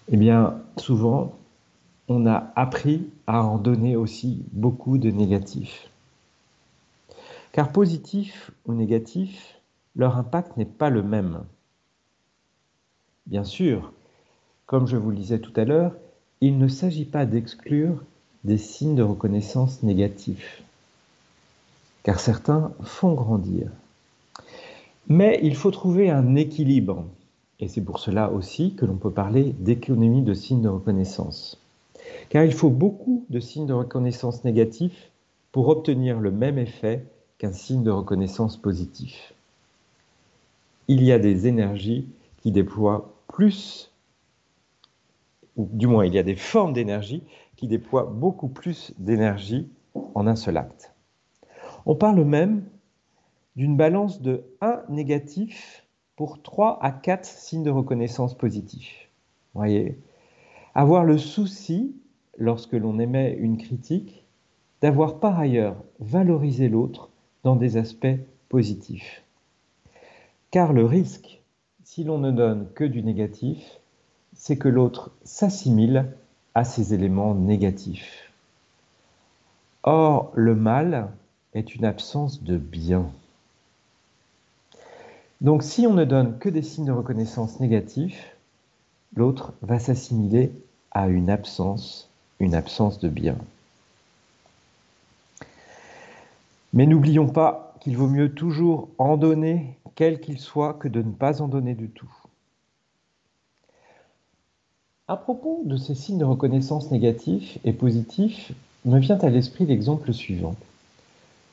eh 0.09 0.17
bien, 0.17 0.61
souvent, 0.77 1.33
on 2.09 2.27
a 2.27 2.53
appris 2.55 3.09
à 3.27 3.43
en 3.43 3.59
donner 3.59 3.97
aussi 3.97 4.43
beaucoup 4.53 4.99
de 4.99 5.11
négatifs. 5.11 5.89
Car 7.53 7.73
positif 7.73 8.51
ou 8.67 8.75
négatif, 8.75 9.61
leur 9.97 10.17
impact 10.17 10.57
n'est 10.57 10.65
pas 10.65 10.91
le 10.91 11.03
même. 11.03 11.45
Bien 13.27 13.45
sûr, 13.45 13.93
comme 14.67 14.87
je 14.87 14.97
vous 14.97 15.11
le 15.11 15.17
disais 15.17 15.39
tout 15.39 15.53
à 15.57 15.65
l'heure, 15.65 15.95
il 16.41 16.59
ne 16.59 16.69
s'agit 16.69 17.05
pas 17.07 17.27
d'exclure 17.27 18.03
des 18.43 18.59
signes 18.59 18.97
de 18.97 19.03
reconnaissance 19.03 19.83
négatifs, 19.83 20.63
car 22.03 22.21
certains 22.21 22.73
font 22.83 23.15
grandir. 23.15 23.71
Mais 25.09 25.41
il 25.43 25.55
faut 25.55 25.71
trouver 25.71 26.11
un 26.11 26.35
équilibre, 26.35 27.07
et 27.61 27.69
c'est 27.69 27.81
pour 27.81 27.99
cela 27.99 28.31
aussi 28.31 28.75
que 28.75 28.85
l'on 28.85 28.97
peut 28.97 29.13
parler 29.13 29.55
d'économie 29.59 30.23
de 30.23 30.35
signes 30.35 30.63
de 30.63 30.69
reconnaissance 30.69 31.64
car 32.29 32.45
il 32.45 32.53
faut 32.53 32.71
beaucoup 32.71 33.27
de 33.31 33.41
signes 33.41 33.67
de 33.67 33.73
reconnaissance 33.73 34.45
négatifs 34.45 35.11
pour 35.53 35.69
obtenir 35.69 36.21
le 36.21 36.31
même 36.31 36.59
effet 36.59 37.07
qu'un 37.39 37.53
signe 37.53 37.83
de 37.83 37.91
reconnaissance 37.91 38.57
positif. 38.57 39.35
Il 40.89 41.03
y 41.03 41.13
a 41.13 41.19
des 41.19 41.47
énergies 41.47 42.09
qui 42.39 42.53
déploient 42.53 43.15
plus, 43.29 43.91
ou 45.57 45.69
du 45.73 45.87
moins 45.87 46.05
il 46.05 46.15
y 46.15 46.19
a 46.19 46.23
des 46.23 46.37
formes 46.37 46.73
d'énergie 46.73 47.23
qui 47.57 47.69
déploient 47.69 48.05
beaucoup 48.05 48.49
plus 48.49 48.93
d'énergie 48.99 49.69
en 50.15 50.27
un 50.27 50.37
seul 50.37 50.57
acte. 50.57 50.93
On 51.87 51.95
parle 51.95 52.25
même 52.25 52.65
d'une 53.57 53.77
balance 53.77 54.21
de 54.21 54.45
1 54.61 54.83
négatif 54.89 55.87
pour 56.17 56.43
3 56.43 56.79
à 56.83 56.91
4 56.91 57.25
signes 57.25 57.63
de 57.63 57.71
reconnaissance 57.71 58.37
positifs. 58.37 59.09
Voyez 59.55 59.99
Avoir 60.75 61.05
le 61.05 61.19
souci 61.19 61.95
lorsque 62.39 62.73
l'on 62.73 62.99
émet 62.99 63.37
une 63.39 63.59
critique, 63.59 64.25
d'avoir 64.81 65.19
par 65.21 65.39
ailleurs 65.39 65.77
valorisé 66.01 66.69
l'autre 66.69 67.09
dans 67.43 67.57
des 67.57 67.77
aspects 67.77 68.19
positifs. 68.49 69.23
Car 70.51 70.73
le 70.73 70.85
risque, 70.85 71.41
si 71.85 72.05
l'on 72.05 72.19
ne 72.19 72.31
donne 72.31 72.69
que 72.75 72.85
du 72.85 73.03
négatif, 73.03 73.81
c'est 74.35 74.59
que 74.59 74.69
l'autre 74.69 75.11
s'assimile 75.23 76.13
à 76.55 76.65
ces 76.65 76.95
éléments 76.95 77.35
négatifs. 77.35 78.33
Or, 79.83 80.33
le 80.35 80.55
mal 80.55 81.11
est 81.53 81.75
une 81.75 81.85
absence 81.85 82.43
de 82.43 82.57
bien. 82.57 83.07
Donc 85.41 85.63
si 85.63 85.87
on 85.87 85.95
ne 85.95 86.05
donne 86.05 86.39
que 86.39 86.49
des 86.49 86.63
signes 86.63 86.87
de 86.87 86.93
reconnaissance 86.93 87.61
négatifs, 87.61 88.37
l'autre 89.15 89.53
va 89.63 89.79
s'assimiler 89.79 90.53
à 90.91 91.09
une 91.09 91.29
absence, 91.29 92.11
une 92.41 92.55
absence 92.55 92.99
de 92.99 93.09
bien. 93.09 93.37
Mais 96.73 96.87
n'oublions 96.87 97.29
pas 97.29 97.75
qu'il 97.81 97.97
vaut 97.97 98.09
mieux 98.09 98.35
toujours 98.35 98.89
en 98.99 99.17
donner, 99.17 99.77
quel 99.95 100.21
qu'il 100.21 100.39
soit, 100.39 100.75
que 100.75 100.89
de 100.89 101.03
ne 101.03 101.13
pas 101.13 101.41
en 101.41 101.49
donner 101.49 101.75
du 101.75 101.89
tout. 101.89 102.13
À 105.07 105.17
propos 105.17 105.63
de 105.67 105.77
ces 105.77 105.95
signes 105.95 106.19
de 106.19 106.25
reconnaissance 106.25 106.91
négatifs 106.91 107.59
et 107.65 107.73
positifs, 107.73 108.53
me 108.85 108.99
vient 108.99 109.19
à 109.19 109.29
l'esprit 109.29 109.67
l'exemple 109.67 110.13
suivant, 110.13 110.57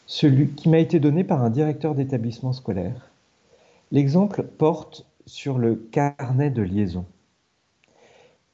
celui 0.07 0.49
qui 0.49 0.69
m'a 0.69 0.79
été 0.79 0.99
donné 0.99 1.23
par 1.23 1.43
un 1.43 1.49
directeur 1.49 1.95
d'établissement 1.95 2.53
scolaire. 2.53 3.09
L'exemple 3.91 4.43
porte 4.43 5.05
sur 5.25 5.57
le 5.57 5.75
carnet 5.75 6.49
de 6.49 6.61
liaison. 6.61 7.05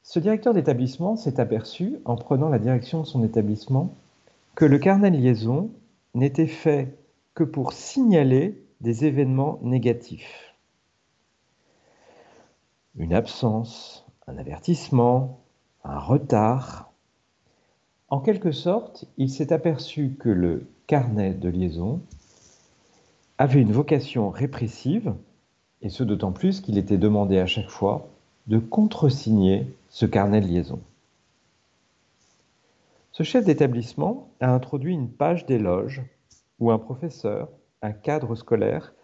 Ce 0.08 0.18
directeur 0.18 0.54
d'établissement 0.54 1.16
s'est 1.16 1.38
aperçu, 1.38 1.98
en 2.06 2.16
prenant 2.16 2.48
la 2.48 2.58
direction 2.58 3.02
de 3.02 3.06
son 3.06 3.22
établissement, 3.22 3.94
que 4.54 4.64
le 4.64 4.78
carnet 4.78 5.10
de 5.10 5.18
liaison 5.18 5.70
n'était 6.14 6.46
fait 6.46 6.96
que 7.34 7.44
pour 7.44 7.74
signaler 7.74 8.64
des 8.80 9.04
événements 9.04 9.58
négatifs. 9.60 10.54
Une 12.96 13.12
absence, 13.12 14.06
un 14.26 14.38
avertissement, 14.38 15.40
un 15.84 15.98
retard. 15.98 16.90
En 18.08 18.20
quelque 18.20 18.50
sorte, 18.50 19.04
il 19.18 19.28
s'est 19.28 19.52
aperçu 19.52 20.16
que 20.18 20.30
le 20.30 20.70
carnet 20.86 21.34
de 21.34 21.50
liaison 21.50 22.00
avait 23.36 23.60
une 23.60 23.72
vocation 23.72 24.30
répressive, 24.30 25.12
et 25.82 25.90
ce 25.90 26.02
d'autant 26.02 26.32
plus 26.32 26.62
qu'il 26.62 26.78
était 26.78 26.96
demandé 26.96 27.38
à 27.38 27.46
chaque 27.46 27.68
fois 27.68 28.08
de 28.48 28.58
contresigner 28.58 29.66
ce 29.90 30.06
carnet 30.06 30.40
de 30.40 30.46
liaison. 30.46 30.80
Ce 33.12 33.22
chef 33.22 33.44
d'établissement 33.44 34.28
a 34.40 34.52
introduit 34.52 34.94
une 34.94 35.10
page 35.10 35.44
d'éloge 35.46 36.02
où 36.58 36.70
un 36.70 36.78
professeur, 36.78 37.48
un 37.82 37.92
cadre 37.92 38.34
scolaire, 38.34 38.94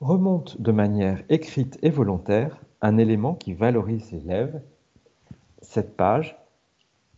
remonte 0.00 0.60
de 0.60 0.72
manière 0.72 1.22
écrite 1.28 1.78
et 1.82 1.90
volontaire 1.90 2.58
un 2.80 2.98
élément 2.98 3.34
qui 3.34 3.52
valorise 3.52 4.10
l'élève. 4.12 4.60
Cette 5.60 5.96
page, 5.96 6.36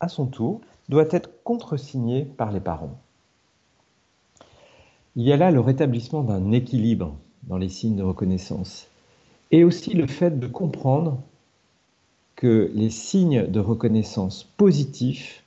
à 0.00 0.08
son 0.08 0.26
tour, 0.26 0.60
doit 0.88 1.08
être 1.10 1.42
contresignée 1.42 2.24
par 2.24 2.52
les 2.52 2.60
parents. 2.60 2.98
Il 5.14 5.24
y 5.24 5.32
a 5.32 5.36
là 5.36 5.50
le 5.50 5.60
rétablissement 5.60 6.22
d'un 6.22 6.52
équilibre 6.52 7.16
dans 7.44 7.56
les 7.56 7.68
signes 7.68 7.96
de 7.96 8.02
reconnaissance 8.02 8.88
et 9.50 9.64
aussi 9.64 9.94
le 9.94 10.06
fait 10.06 10.38
de 10.38 10.46
comprendre 10.46 11.18
que 12.36 12.70
les 12.74 12.90
signes 12.90 13.46
de 13.46 13.60
reconnaissance 13.60 14.44
positifs 14.58 15.42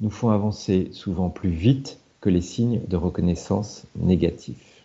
nous 0.00 0.10
font 0.10 0.28
avancer 0.28 0.90
souvent 0.92 1.30
plus 1.30 1.50
vite 1.50 1.98
que 2.20 2.28
les 2.28 2.42
signes 2.42 2.82
de 2.86 2.96
reconnaissance 2.96 3.86
négatifs. 3.96 4.84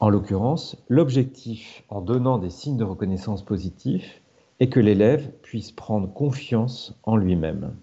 En 0.00 0.08
l'occurrence, 0.08 0.76
l'objectif 0.88 1.82
en 1.90 2.00
donnant 2.00 2.38
des 2.38 2.50
signes 2.50 2.78
de 2.78 2.84
reconnaissance 2.84 3.42
positifs 3.42 4.22
est 4.60 4.68
que 4.68 4.80
l'élève 4.80 5.30
puisse 5.42 5.70
prendre 5.70 6.12
confiance 6.12 6.94
en 7.02 7.16
lui-même. 7.16 7.74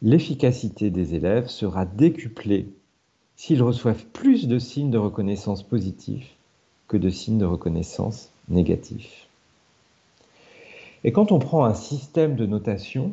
L'efficacité 0.00 0.90
des 0.90 1.14
élèves 1.14 1.48
sera 1.48 1.86
décuplée 1.86 2.68
s'ils 3.34 3.62
reçoivent 3.62 4.04
plus 4.12 4.46
de 4.46 4.58
signes 4.58 4.90
de 4.90 4.98
reconnaissance 4.98 5.62
positifs 5.62 6.36
que 6.86 6.96
de 6.96 7.10
signes 7.10 7.38
de 7.38 7.46
reconnaissance 7.46 8.30
négatifs. 8.48 9.25
Et 11.04 11.12
quand 11.12 11.32
on 11.32 11.38
prend 11.38 11.64
un 11.64 11.74
système 11.74 12.36
de 12.36 12.46
notation, 12.46 13.12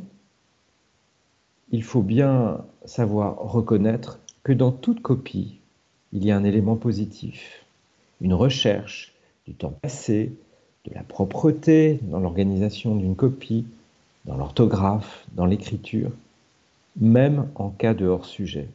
il 1.71 1.83
faut 1.83 2.01
bien 2.01 2.63
savoir 2.85 3.37
reconnaître 3.37 4.19
que 4.43 4.53
dans 4.53 4.71
toute 4.71 5.01
copie, 5.01 5.59
il 6.11 6.25
y 6.25 6.31
a 6.31 6.37
un 6.37 6.43
élément 6.43 6.75
positif, 6.75 7.65
une 8.21 8.33
recherche 8.33 9.13
du 9.47 9.53
temps 9.53 9.73
passé, 9.81 10.31
de 10.85 10.93
la 10.93 11.03
propreté 11.03 11.99
dans 12.03 12.19
l'organisation 12.19 12.95
d'une 12.95 13.15
copie, 13.15 13.65
dans 14.25 14.37
l'orthographe, 14.37 15.25
dans 15.33 15.45
l'écriture, 15.45 16.11
même 16.99 17.47
en 17.55 17.69
cas 17.69 17.93
de 17.93 18.05
hors-sujet. 18.05 18.69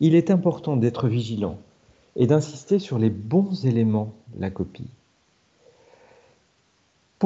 Il 0.00 0.14
est 0.14 0.30
important 0.30 0.76
d'être 0.76 1.08
vigilant 1.08 1.58
et 2.16 2.26
d'insister 2.26 2.78
sur 2.78 2.98
les 2.98 3.10
bons 3.10 3.64
éléments 3.64 4.12
de 4.34 4.40
la 4.40 4.50
copie 4.50 4.90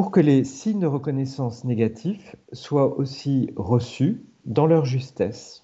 pour 0.01 0.11
que 0.11 0.21
les 0.21 0.45
signes 0.45 0.81
de 0.81 0.87
reconnaissance 0.87 1.65
négatifs 1.65 2.35
soient 2.55 2.99
aussi 2.99 3.51
reçus 3.55 4.23
dans 4.47 4.67
leur 4.67 4.87
justesse. 4.87 5.63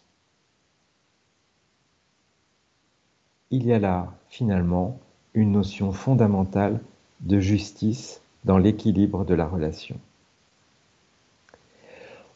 Il 3.51 3.65
y 3.65 3.73
a 3.73 3.79
là, 3.79 4.13
finalement, 4.29 5.01
une 5.33 5.53
notion 5.53 5.91
fondamentale 5.91 6.83
de 7.21 7.41
justice 7.41 8.21
dans 8.45 8.59
l'équilibre 8.59 9.25
de 9.25 9.33
la 9.33 9.47
relation. 9.47 9.99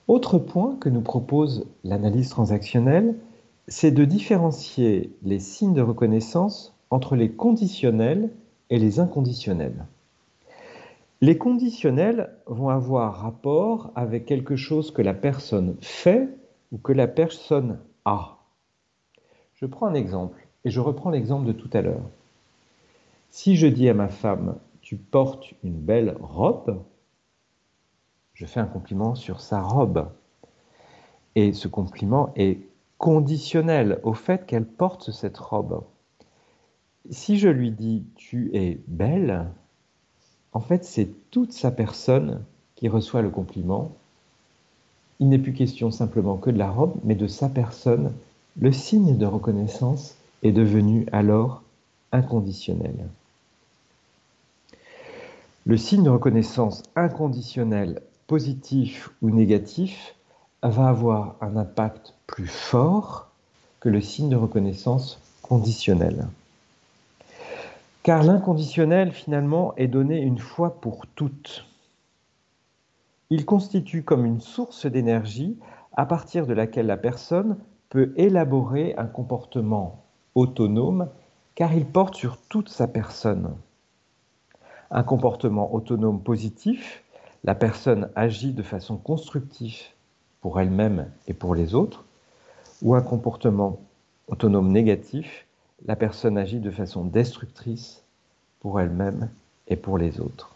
Autre 0.09 0.39
point 0.39 0.77
que 0.77 0.89
nous 0.89 1.03
propose 1.03 1.67
l'analyse 1.85 2.31
transactionnelle, 2.31 3.15
c'est 3.69 3.93
de 3.93 4.07
différencier 4.07 5.13
les 5.23 5.39
signes 5.39 5.75
de 5.75 5.83
reconnaissance 5.83 6.73
entre 6.89 7.15
les 7.15 7.31
conditionnels 7.31 8.31
et 8.71 8.79
les 8.79 9.01
inconditionnels. 9.01 9.85
Les 11.23 11.37
conditionnels 11.37 12.35
vont 12.47 12.71
avoir 12.71 13.17
rapport 13.17 13.93
avec 13.95 14.25
quelque 14.25 14.57
chose 14.57 14.91
que 14.91 15.03
la 15.03 15.13
personne 15.13 15.77
fait 15.83 16.29
ou 16.73 16.79
que 16.79 16.93
la 16.93 17.07
personne 17.07 17.79
a. 18.07 18.39
Je 19.55 19.67
prends 19.67 19.87
un 19.87 19.95
exemple 19.95 20.49
et 20.65 20.71
je 20.71 20.81
reprends 20.81 21.11
l'exemple 21.11 21.47
de 21.47 21.53
tout 21.53 21.69
à 21.75 21.83
l'heure. 21.83 22.09
Si 23.29 23.57
je 23.57 23.67
dis 23.67 23.89
à 23.91 23.95
ma 23.95 24.09
femme, 24.09 24.57
tu 24.81 24.97
portes 24.97 25.53
une 25.63 25.79
belle 25.79 26.17
robe, 26.21 26.83
je 28.33 28.47
fais 28.47 28.61
un 28.61 28.67
compliment 28.67 29.15
sur 29.15 29.43
sa 29.43 29.61
robe. 29.61 30.09
Et 31.35 31.53
ce 31.53 31.69
compliment 31.69 32.33
est 32.35 32.61
conditionnel 32.97 34.01
au 34.05 34.15
fait 34.15 34.47
qu'elle 34.47 34.67
porte 34.67 35.11
cette 35.11 35.37
robe. 35.37 35.85
Si 37.11 37.39
je 37.39 37.49
lui 37.49 37.71
dis 37.71 38.07
tu 38.17 38.51
es 38.55 38.81
belle, 38.87 39.51
en 40.53 40.61
fait, 40.61 40.85
c'est 40.85 41.09
toute 41.31 41.53
sa 41.53 41.71
personne 41.71 42.43
qui 42.77 42.89
reçoit 42.89 43.23
le 43.23 43.31
compliment. 43.31 43.93
Il 45.21 45.29
n'est 45.29 45.39
plus 45.39 45.53
question 45.53 45.91
simplement 45.91 46.37
que 46.37 46.51
de 46.51 46.59
la 46.59 46.71
robe, 46.71 46.95
mais 47.05 47.15
de 47.15 47.27
sa 47.27 47.49
personne. 47.49 48.13
Le 48.59 48.73
signe 48.73 49.17
de 49.17 49.27
reconnaissance 49.27 50.17
est 50.43 50.53
devenu 50.53 51.07
alors 51.13 51.63
inconditionnel. 52.11 53.09
Le 55.67 55.77
signe 55.77 56.03
de 56.03 56.11
reconnaissance 56.11 56.83
inconditionnel, 56.97 58.01
positif 58.27 59.11
ou 59.23 59.31
négatif, 59.31 60.15
va 60.63 60.89
avoir 60.89 61.37
un 61.41 61.57
impact 61.57 62.15
plus 62.27 62.47
fort 62.47 63.29
que 63.79 63.89
le 63.89 64.01
signe 64.01 64.31
de 64.31 64.37
reconnaissance 64.37 65.21
conditionnel. 65.43 66.27
Car 68.03 68.23
l'inconditionnel, 68.23 69.13
finalement, 69.13 69.75
est 69.77 69.89
donné 69.89 70.19
une 70.21 70.39
fois 70.39 70.81
pour 70.81 71.07
toutes. 71.07 71.67
Il 73.29 73.45
constitue 73.45 74.03
comme 74.03 74.25
une 74.25 74.41
source 74.41 74.87
d'énergie 74.87 75.59
à 75.93 76.07
partir 76.07 76.47
de 76.47 76.55
laquelle 76.55 76.87
la 76.87 76.97
personne 76.97 77.59
peut 77.91 78.15
élaborer 78.17 78.95
un 78.97 79.07
comportement 79.07 80.05
autonome 80.35 81.09
car 81.55 81.75
il 81.75 81.85
porte 81.85 82.15
sur 82.15 82.39
toute 82.49 82.71
sa 82.71 82.89
personne. 82.89 83.55
Un 84.91 85.03
comportement 85.03 85.75
autonome 85.75 86.23
positif, 86.23 87.05
la 87.45 87.55
personne 87.55 88.11
agit 88.15 88.53
de 88.53 88.63
façon 88.63 88.97
constructive 88.97 89.83
pour 90.41 90.59
elle-même 90.59 91.11
et 91.29 91.35
pour 91.35 91.55
les 91.55 91.75
autres, 91.75 92.07
ou 92.81 92.95
un 92.95 93.03
comportement 93.03 93.79
autonome 94.29 94.73
négatif, 94.73 95.47
la 95.87 95.97
personne 95.97 96.39
agit 96.39 96.59
de 96.59 96.71
façon 96.71 97.05
destructrice 97.05 98.03
pour 98.61 98.81
elle-même 98.81 99.31
et 99.69 99.77
pour 99.77 99.99
les 99.99 100.21
autres. 100.21 100.55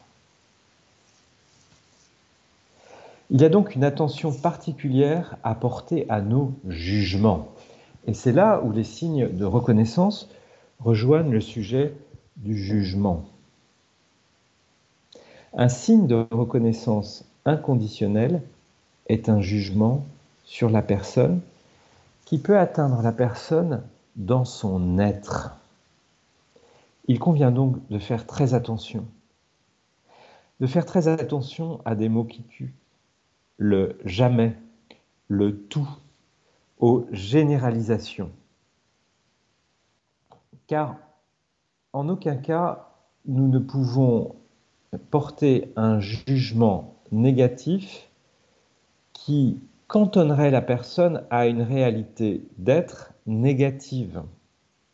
Il 3.31 3.41
y 3.41 3.45
a 3.45 3.49
donc 3.49 3.75
une 3.75 3.85
attention 3.85 4.33
particulière 4.33 5.37
à 5.43 5.55
porter 5.55 6.07
à 6.11 6.21
nos 6.21 6.53
jugements. 6.69 7.49
Et 8.07 8.13
c'est 8.13 8.33
là 8.33 8.61
où 8.63 8.71
les 8.71 8.85
signes 8.85 9.29
de 9.29 9.45
reconnaissance 9.45 10.29
rejoignent 10.79 11.31
le 11.31 11.41
sujet 11.41 11.95
du 12.37 12.57
jugement. 12.57 13.25
Un 15.55 15.69
signe 15.69 16.07
de 16.07 16.27
reconnaissance 16.31 17.25
inconditionnelle 17.47 18.43
est 19.09 19.29
un 19.29 19.41
jugement 19.41 20.05
sur 20.45 20.69
la 20.69 20.83
personne 20.83 21.41
qui 22.25 22.39
peut 22.39 22.59
atteindre 22.59 23.03
la 23.03 23.13
personne 23.13 23.83
dans 24.17 24.45
son 24.45 24.99
être. 24.99 25.57
Il 27.07 27.19
convient 27.19 27.51
donc 27.51 27.87
de 27.89 27.99
faire 27.99 28.27
très 28.27 28.55
attention, 28.55 29.07
de 30.61 30.67
faire 30.67 30.87
très 30.87 31.09
attention 31.09 31.81
à 31.85 31.95
des 31.95 32.09
mots 32.09 32.25
qui 32.25 32.43
tuent, 32.43 32.75
le 33.57 33.99
jamais, 34.05 34.57
le 35.29 35.59
tout, 35.59 35.89
aux 36.79 37.07
généralisations. 37.13 38.31
Car 40.67 40.97
en 41.93 42.09
aucun 42.09 42.37
cas 42.37 42.91
nous 43.27 43.49
ne 43.49 43.59
pouvons 43.59 44.35
porter 45.11 45.73
un 45.77 46.01
jugement 46.01 46.95
négatif 47.11 48.11
qui 49.13 49.61
cantonnerait 49.87 50.51
la 50.51 50.63
personne 50.63 51.25
à 51.31 51.47
une 51.47 51.63
réalité 51.63 52.47
d'être 52.59 53.14
négative. 53.27 54.23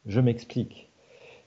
Je 0.07 0.21
m'explique. 0.21 0.89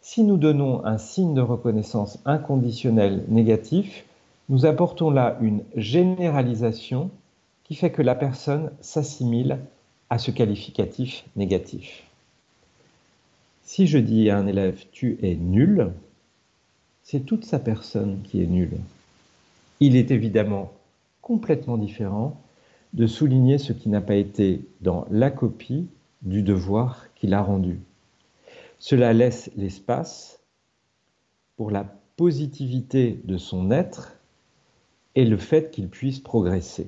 Si 0.01 0.23
nous 0.23 0.37
donnons 0.37 0.83
un 0.85 0.97
signe 0.97 1.33
de 1.33 1.41
reconnaissance 1.41 2.19
inconditionnel 2.25 3.23
négatif, 3.29 4.05
nous 4.49 4.65
apportons 4.65 5.09
là 5.09 5.37
une 5.41 5.63
généralisation 5.75 7.09
qui 7.63 7.75
fait 7.75 7.91
que 7.91 8.01
la 8.01 8.15
personne 8.15 8.71
s'assimile 8.81 9.59
à 10.09 10.17
ce 10.17 10.31
qualificatif 10.31 11.23
négatif. 11.35 12.03
Si 13.63 13.87
je 13.87 13.97
dis 13.97 14.29
à 14.29 14.37
un 14.37 14.45
élève 14.45 14.83
tu 14.91 15.17
es 15.21 15.35
nul, 15.35 15.91
c'est 17.03 17.25
toute 17.25 17.45
sa 17.45 17.59
personne 17.59 18.21
qui 18.23 18.41
est 18.41 18.47
nulle. 18.47 18.77
Il 19.79 19.95
est 19.95 20.11
évidemment 20.11 20.71
complètement 21.21 21.77
différent 21.77 22.37
de 22.93 23.07
souligner 23.07 23.57
ce 23.57 23.73
qui 23.73 23.89
n'a 23.89 24.01
pas 24.01 24.15
été 24.15 24.61
dans 24.81 25.07
la 25.09 25.31
copie 25.31 25.87
du 26.23 26.41
devoir 26.41 27.13
qu'il 27.15 27.33
a 27.33 27.41
rendu. 27.41 27.79
Cela 28.79 29.13
laisse 29.13 29.51
l'espace 29.55 30.39
pour 31.55 31.71
la 31.71 31.85
positivité 32.15 33.21
de 33.23 33.37
son 33.37 33.71
être 33.71 34.17
et 35.15 35.25
le 35.25 35.37
fait 35.37 35.71
qu'il 35.71 35.89
puisse 35.89 36.19
progresser. 36.19 36.87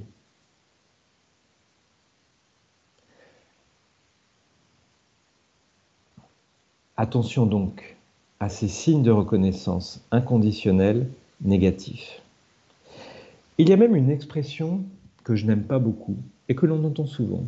Attention 6.98 7.46
donc 7.46 7.98
à 8.40 8.50
ces 8.50 8.68
signes 8.68 9.04
de 9.04 9.12
reconnaissance 9.12 10.02
inconditionnels 10.12 11.10
négatifs. 11.42 12.22
Il 13.58 13.70
y 13.70 13.74
a 13.74 13.78
même 13.78 13.96
une 13.96 14.10
expression 14.10 14.82
que 15.24 15.36
je 15.36 15.46
n'aime 15.46 15.64
pas 15.64 15.80
beaucoup 15.80 16.18
et 16.48 16.56
que 16.56 16.66
l'on 16.66 16.84
entend 16.84 17.06
souvent 17.06 17.46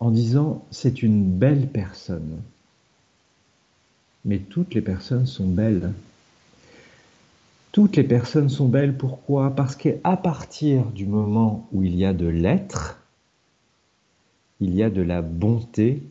en 0.00 0.10
disant 0.10 0.64
c'est 0.70 1.02
une 1.02 1.24
belle 1.24 1.68
personne. 1.68 2.42
Mais 4.24 4.38
toutes 4.38 4.74
les 4.74 4.82
personnes 4.82 5.26
sont 5.26 5.46
belles. 5.46 5.92
Toutes 7.72 7.96
les 7.96 8.04
personnes 8.04 8.48
sont 8.48 8.68
belles, 8.68 8.96
pourquoi? 8.96 9.50
Parce 9.50 9.76
qu'à 9.76 10.16
partir 10.16 10.86
du 10.86 11.06
moment 11.06 11.68
où 11.72 11.84
il 11.84 11.94
y 11.94 12.04
a 12.04 12.12
de 12.12 12.26
l'être, 12.26 13.00
il 14.60 14.74
y 14.74 14.82
a 14.82 14.90
de 14.90 15.02
la 15.02 15.22
bonté 15.22 16.02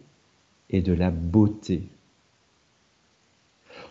et 0.69 0.81
de 0.81 0.93
la 0.93 1.11
beauté. 1.11 1.83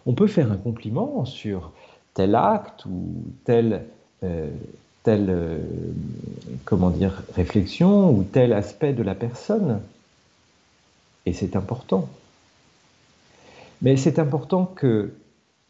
On 0.07 0.15
peut 0.15 0.27
faire 0.27 0.51
un 0.51 0.57
compliment 0.57 1.25
sur 1.25 1.73
tel 2.15 2.35
acte 2.35 2.87
ou 2.87 3.23
tel, 3.45 3.85
euh, 4.23 4.51
telle 5.09 5.31
euh, 5.31 5.59
comment 6.66 6.90
dire, 6.90 7.23
réflexion 7.35 8.11
ou 8.11 8.25
tel 8.25 8.53
aspect 8.53 8.92
de 8.92 9.03
la 9.03 9.14
personne. 9.14 9.81
Et 11.25 11.33
c'est 11.33 11.57
important. 11.57 12.11
Mais 13.81 13.97
c'est 13.97 14.18
important 14.18 14.66
que 14.66 15.14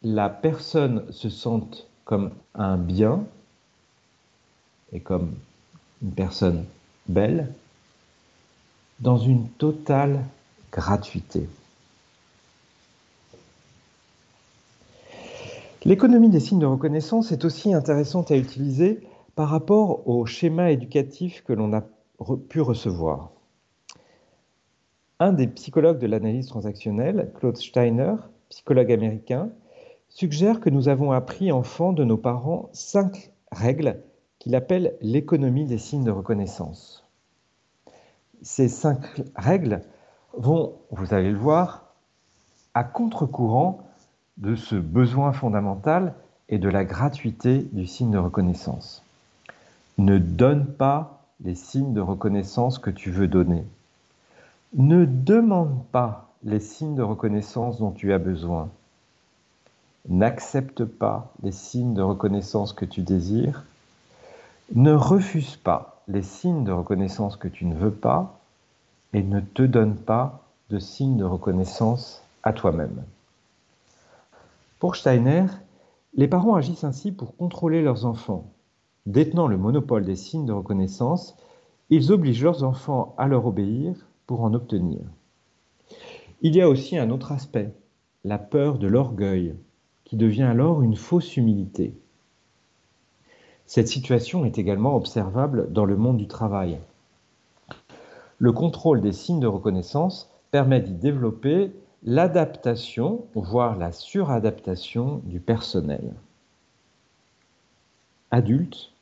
la 0.03 0.29
personne 0.29 1.05
se 1.13 1.29
sente 1.31 1.87
comme 2.05 2.33
un 2.57 2.77
bien 2.79 3.23
et 4.93 4.99
comme 4.99 5.33
une 6.03 6.11
personne 6.11 6.65
belle 7.07 7.49
dans 8.99 9.19
une 9.19 9.47
totale 9.51 10.25
gratuité. 10.73 11.49
L'économie 15.85 16.29
des 16.29 16.41
signes 16.41 16.59
de 16.59 16.67
reconnaissance 16.67 17.31
est 17.31 17.45
aussi 17.45 17.73
intéressante 17.73 18.33
à 18.33 18.37
utiliser 18.37 19.01
par 19.39 19.51
rapport 19.51 20.09
au 20.09 20.27
schéma 20.27 20.73
éducatif 20.73 21.45
que 21.45 21.53
l'on 21.53 21.73
a 21.73 21.85
pu 22.49 22.61
recevoir. 22.61 23.31
Un 25.21 25.33
des 25.33 25.47
psychologues 25.47 26.01
de 26.01 26.09
l'analyse 26.09 26.49
transactionnelle, 26.49 27.31
Claude 27.37 27.57
Steiner, 27.57 28.17
psychologue 28.49 28.91
américain, 28.91 29.51
suggère 30.09 30.59
que 30.59 30.71
nous 30.71 30.89
avons 30.89 31.13
appris 31.13 31.53
enfant 31.53 31.93
de 31.93 32.03
nos 32.03 32.17
parents 32.17 32.69
cinq 32.73 33.31
règles 33.53 34.03
qu'il 34.41 34.57
appelle 34.57 34.97
l'économie 35.01 35.67
des 35.67 35.79
signes 35.79 36.03
de 36.03 36.11
reconnaissance. 36.11 37.09
Ces 38.43 38.67
cinq 38.67 39.23
règles 39.37 39.83
vont, 40.33 40.73
vous 40.91 41.15
allez 41.15 41.31
le 41.31 41.39
voir, 41.39 41.95
à 42.75 42.83
contre-courant 42.83 43.87
de 44.37 44.57
ce 44.57 44.75
besoin 44.75 45.31
fondamental 45.33 46.17
et 46.49 46.59
de 46.59 46.69
la 46.69 46.85
gratuité 46.85 47.69
du 47.71 47.87
signe 47.87 48.11
de 48.11 48.19
reconnaissance. 48.19 49.05
Ne 49.99 50.19
donne 50.19 50.67
pas 50.67 51.25
les 51.45 51.55
signes 51.55 51.93
de 51.93 52.01
reconnaissance 52.01 52.79
que 52.79 52.91
tu 52.91 53.11
veux 53.11 53.29
donner. 53.29 53.65
Ne 54.75 55.07
demande 55.07 55.85
pas 55.91 56.29
les 56.45 56.61
signes 56.61 56.95
de 56.95 57.03
reconnaissance 57.03 57.79
dont 57.79 57.91
tu 57.91 58.13
as 58.13 58.19
besoin. 58.19 58.69
N'accepte 60.09 60.85
pas 60.85 61.33
les 61.43 61.53
signes 61.53 61.95
de 61.95 62.03
reconnaissance 62.03 62.73
que 62.73 62.85
tu 62.85 63.03
désires. 63.03 63.65
Ne 64.75 64.93
refuse 64.93 65.57
pas 65.57 66.03
les 66.07 66.23
signes 66.23 66.65
de 66.65 66.73
reconnaissance 66.73 67.37
que 67.37 67.49
tu 67.49 67.65
ne 67.65 67.75
veux 67.75 67.93
pas 67.93 68.39
et 69.13 69.23
ne 69.23 69.41
te 69.41 69.63
donne 69.63 69.97
pas 69.97 70.43
de 70.71 70.79
signe 70.79 71.17
de 71.17 71.25
reconnaissance 71.25 72.23
à 72.43 72.53
toi-même. 72.53 73.03
Pour 74.79 74.97
Steiner, 74.97 75.47
les 76.15 76.29
parents 76.29 76.55
agissent 76.55 76.85
ainsi 76.85 77.11
pour 77.11 77.37
contrôler 77.37 77.83
leurs 77.83 78.05
enfants. 78.05 78.45
Détenant 79.07 79.49
le 79.49 79.57
monopole 79.57 80.05
des 80.05 80.17
signes 80.17 80.47
de 80.47 80.53
reconnaissance, 80.53 81.37
ils 81.91 82.13
obligent 82.13 82.45
leurs 82.45 82.65
enfants 82.65 83.15
à 83.17 83.27
leur 83.27 83.47
obéir 83.47 84.09
pour 84.27 84.43
en 84.43 84.53
obtenir. 84.53 85.01
Il 86.43 86.55
y 86.55 86.61
a 86.61 86.69
aussi 86.69 86.99
un 86.99 87.11
autre 87.11 87.33
aspect, 87.33 87.73
la 88.25 88.39
peur 88.39 88.79
de 88.79 88.87
l'orgueil, 88.87 89.57
qui 90.05 90.17
devient 90.17 90.43
alors 90.43 90.83
une 90.83 90.97
fausse 90.97 91.37
humilité. 91.37 91.95
Cette 93.67 93.89
situation 93.89 94.45
est 94.45 94.59
également 94.59 94.97
observable 94.97 95.73
dans 95.73 95.85
le 95.85 95.97
monde 95.97 96.17
du 96.17 96.27
travail. 96.27 96.79
Le 98.39 98.53
contrôle 98.53 99.01
des 99.01 99.13
signes 99.13 99.41
de 99.41 99.47
reconnaissance 99.47 100.31
permet 100.51 100.81
d'y 100.81 100.95
développer 100.95 101.73
l'adaptation, 102.03 103.27
voire 103.35 103.77
la 103.77 103.93
suradaptation 103.93 105.21
du 105.25 105.41
personnel. 105.41 106.15
Adultes, 108.31 108.93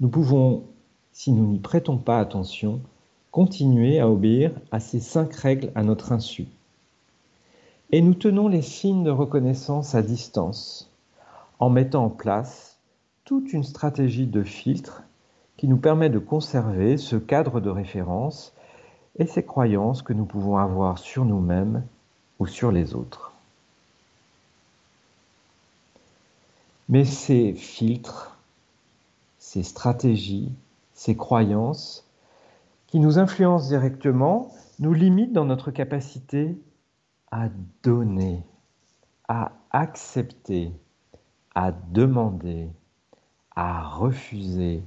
nous 0.00 0.08
pouvons, 0.08 0.64
si 1.12 1.30
nous 1.30 1.46
n'y 1.46 1.58
prêtons 1.58 1.98
pas 1.98 2.18
attention, 2.18 2.80
continuer 3.30 4.00
à 4.00 4.08
obéir 4.08 4.50
à 4.70 4.80
ces 4.80 4.98
cinq 4.98 5.34
règles 5.34 5.70
à 5.74 5.82
notre 5.82 6.12
insu. 6.12 6.46
Et 7.90 8.00
nous 8.00 8.14
tenons 8.14 8.48
les 8.48 8.62
signes 8.62 9.04
de 9.04 9.10
reconnaissance 9.10 9.94
à 9.94 10.00
distance, 10.00 10.90
en 11.58 11.68
mettant 11.68 12.06
en 12.06 12.08
place 12.08 12.78
toute 13.26 13.52
une 13.52 13.62
stratégie 13.62 14.26
de 14.26 14.42
filtre 14.42 15.02
qui 15.58 15.68
nous 15.68 15.76
permet 15.76 16.08
de 16.08 16.18
conserver 16.18 16.96
ce 16.96 17.16
cadre 17.16 17.60
de 17.60 17.68
référence 17.68 18.54
et 19.18 19.26
ces 19.26 19.44
croyances 19.44 20.00
que 20.00 20.14
nous 20.14 20.24
pouvons 20.24 20.56
avoir 20.56 20.96
sur 20.96 21.26
nous-mêmes 21.26 21.84
ou 22.38 22.46
sur 22.46 22.72
les 22.72 22.94
autres. 22.94 23.32
Mais 26.88 27.04
ces 27.04 27.52
filtres, 27.52 28.35
ces 29.56 29.62
stratégies, 29.62 30.52
ces 30.92 31.16
croyances 31.16 32.04
qui 32.88 33.00
nous 33.00 33.18
influencent 33.18 33.68
directement 33.68 34.52
nous 34.80 34.92
limitent 34.92 35.32
dans 35.32 35.46
notre 35.46 35.70
capacité 35.70 36.60
à 37.30 37.48
donner, 37.82 38.42
à 39.28 39.52
accepter, 39.70 40.72
à 41.54 41.72
demander, 41.72 42.68
à 43.54 43.82
refuser, 43.82 44.82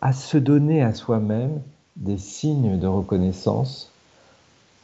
à 0.00 0.12
se 0.12 0.36
donner 0.36 0.82
à 0.82 0.94
soi-même 0.94 1.62
des 1.94 2.18
signes 2.18 2.80
de 2.80 2.88
reconnaissance, 2.88 3.92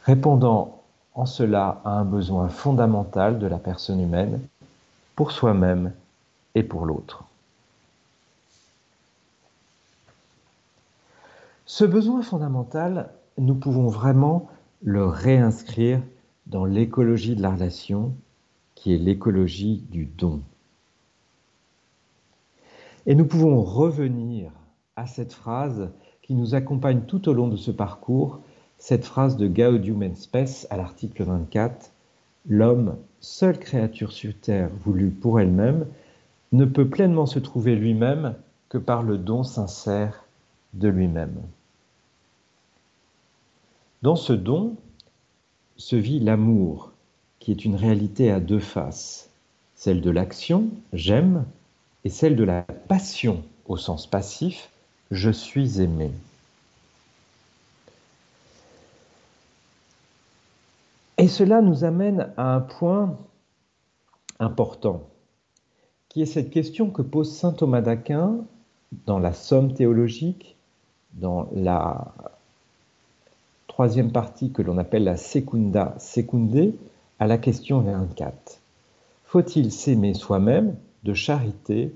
répondant 0.05 0.81
en 1.13 1.25
cela 1.25 1.81
à 1.83 1.89
un 1.89 2.05
besoin 2.05 2.47
fondamental 2.47 3.37
de 3.37 3.47
la 3.47 3.57
personne 3.57 3.99
humaine 3.99 4.39
pour 5.17 5.33
soi-même 5.33 5.91
et 6.55 6.63
pour 6.63 6.85
l'autre. 6.85 7.25
Ce 11.71 11.85
besoin 11.85 12.23
fondamental, 12.23 13.11
nous 13.37 13.53
pouvons 13.53 13.89
vraiment 13.89 14.49
le 14.81 15.05
réinscrire 15.05 16.01
dans 16.47 16.65
l'écologie 16.65 17.35
de 17.35 17.43
la 17.43 17.51
relation, 17.51 18.15
qui 18.73 18.91
est 18.91 18.97
l'écologie 18.97 19.85
du 19.91 20.05
don. 20.05 20.41
Et 23.05 23.13
nous 23.13 23.27
pouvons 23.27 23.61
revenir 23.61 24.49
à 24.95 25.05
cette 25.05 25.31
phrase 25.31 25.91
qui 26.23 26.33
nous 26.33 26.55
accompagne 26.55 27.01
tout 27.01 27.29
au 27.29 27.33
long 27.33 27.47
de 27.47 27.55
ce 27.55 27.69
parcours, 27.69 28.39
cette 28.79 29.05
phrase 29.05 29.37
de 29.37 29.47
Gaudium 29.47 30.01
et 30.01 30.15
Spes 30.15 30.65
à 30.71 30.75
l'article 30.75 31.21
24, 31.21 31.91
L'homme, 32.47 32.97
seule 33.19 33.59
créature 33.59 34.11
sur 34.11 34.33
terre 34.39 34.71
voulue 34.83 35.11
pour 35.11 35.39
elle-même, 35.39 35.85
ne 36.51 36.65
peut 36.65 36.89
pleinement 36.89 37.27
se 37.27 37.37
trouver 37.37 37.75
lui-même 37.75 38.33
que 38.69 38.79
par 38.79 39.03
le 39.03 39.19
don 39.19 39.43
sincère 39.43 40.25
de 40.73 40.87
lui-même. 40.87 41.39
Dans 44.01 44.15
ce 44.15 44.31
don 44.31 44.77
se 45.75 45.97
vit 45.97 46.21
l'amour, 46.21 46.93
qui 47.39 47.51
est 47.51 47.65
une 47.65 47.75
réalité 47.75 48.31
à 48.31 48.39
deux 48.39 48.59
faces, 48.59 49.29
celle 49.75 49.99
de 49.99 50.09
l'action, 50.09 50.69
j'aime, 50.93 51.45
et 52.05 52.09
celle 52.09 52.37
de 52.37 52.45
la 52.45 52.61
passion, 52.61 53.43
au 53.67 53.75
sens 53.75 54.07
passif, 54.07 54.69
je 55.11 55.29
suis 55.29 55.81
aimé. 55.81 56.11
Et 61.17 61.27
cela 61.27 61.61
nous 61.61 61.83
amène 61.83 62.31
à 62.37 62.55
un 62.55 62.61
point 62.61 63.17
important, 64.39 65.03
qui 66.07 66.21
est 66.21 66.25
cette 66.25 66.51
question 66.51 66.89
que 66.89 67.01
pose 67.01 67.35
saint 67.35 67.51
Thomas 67.51 67.81
d'Aquin 67.81 68.37
dans 69.05 69.19
la 69.19 69.33
Somme 69.33 69.73
théologique, 69.73 70.55
dans 71.15 71.49
la 71.53 72.13
partie 74.11 74.51
que 74.51 74.61
l'on 74.61 74.77
appelle 74.77 75.05
la 75.05 75.15
secunda 75.15 75.95
secundé, 75.99 76.75
à 77.17 77.27
la 77.27 77.37
question 77.37 77.79
24. 77.79 78.59
Faut-il 79.25 79.71
s'aimer 79.71 80.13
soi-même 80.13 80.75
de 81.03 81.13
charité 81.13 81.95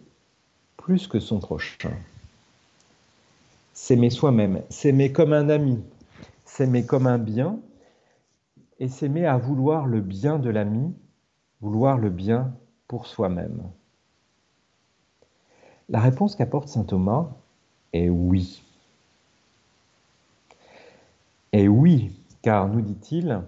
plus 0.78 1.08
que 1.08 1.20
son 1.20 1.40
prochain? 1.40 1.92
S'aimer 3.74 4.10
soi-même, 4.10 4.62
s'aimer 4.70 5.12
comme 5.12 5.34
un 5.34 5.50
ami, 5.50 5.84
s'aimer 6.46 6.86
comme 6.86 7.08
un 7.08 7.18
bien, 7.18 7.60
et 8.80 8.88
s'aimer 8.88 9.26
à 9.26 9.38
vouloir 9.38 9.86
le 9.86 10.00
bien 10.00 10.40
de 10.40 10.50
l'ami, 10.50 10.94
vouloir 11.62 11.98
le 11.98 12.10
bien 12.10 12.54
pour 12.88 13.08
soi-même. 13.08 13.62
La 15.90 16.00
réponse 16.00 16.36
qu'apporte 16.36 16.70
saint 16.70 16.84
Thomas 16.84 17.28
est 17.92 18.10
oui. 18.10 18.63
Et 21.54 21.68
oui, 21.68 22.12
car 22.42 22.68
nous 22.68 22.82
dit-il, 22.82 23.42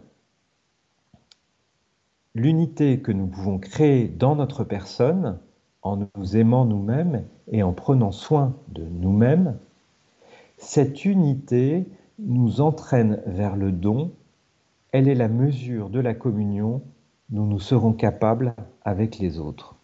l'unité 2.35 2.99
que 2.99 3.11
nous 3.11 3.25
pouvons 3.25 3.57
créer 3.57 4.07
dans 4.07 4.35
notre 4.35 4.63
personne, 4.63 5.39
en 5.81 6.07
nous 6.15 6.37
aimant 6.37 6.65
nous-mêmes 6.65 7.25
et 7.51 7.63
en 7.63 7.73
prenant 7.73 8.11
soin 8.11 8.55
de 8.67 8.83
nous-mêmes, 8.83 9.57
cette 10.59 11.03
unité 11.03 11.87
nous 12.19 12.61
entraîne 12.61 13.21
vers 13.25 13.55
le 13.55 13.71
don, 13.71 14.11
elle 14.91 15.07
est 15.07 15.15
la 15.15 15.27
mesure 15.27 15.89
de 15.89 15.99
la 15.99 16.13
communion 16.13 16.83
dont 17.29 17.45
nous 17.45 17.59
serons 17.59 17.93
capables 17.93 18.53
avec 18.83 19.17
les 19.17 19.39
autres. 19.39 19.75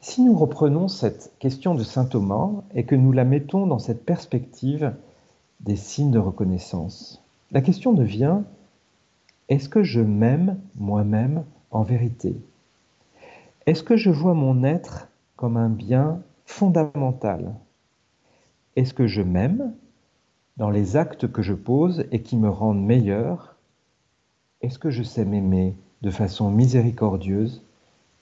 Si 0.00 0.22
nous 0.22 0.36
reprenons 0.36 0.88
cette 0.88 1.32
question 1.38 1.74
de 1.74 1.82
Saint 1.82 2.04
Thomas 2.04 2.50
et 2.74 2.84
que 2.84 2.94
nous 2.94 3.12
la 3.12 3.24
mettons 3.24 3.66
dans 3.66 3.78
cette 3.78 4.04
perspective 4.04 4.94
des 5.60 5.76
signes 5.76 6.10
de 6.10 6.18
reconnaissance. 6.18 7.22
La 7.50 7.60
question 7.60 7.92
devient, 7.92 8.38
est-ce 9.48 9.68
que 9.68 9.82
je 9.82 10.00
m'aime 10.00 10.58
moi-même 10.76 11.44
en 11.70 11.82
vérité? 11.82 12.36
Est-ce 13.66 13.82
que 13.82 13.96
je 13.96 14.10
vois 14.10 14.34
mon 14.34 14.64
être 14.64 15.08
comme 15.36 15.56
un 15.56 15.68
bien 15.68 16.20
fondamental? 16.46 17.54
Est-ce 18.76 18.94
que 18.94 19.06
je 19.06 19.22
m'aime 19.22 19.74
dans 20.56 20.70
les 20.70 20.96
actes 20.96 21.30
que 21.30 21.42
je 21.42 21.54
pose 21.54 22.06
et 22.12 22.22
qui 22.22 22.36
me 22.36 22.48
rendent 22.48 22.84
meilleur? 22.84 23.56
Est-ce 24.62 24.78
que 24.78 24.90
je 24.90 25.02
sais 25.02 25.24
m'aimer 25.24 25.74
de 26.02 26.10
façon 26.10 26.50
miséricordieuse 26.50 27.62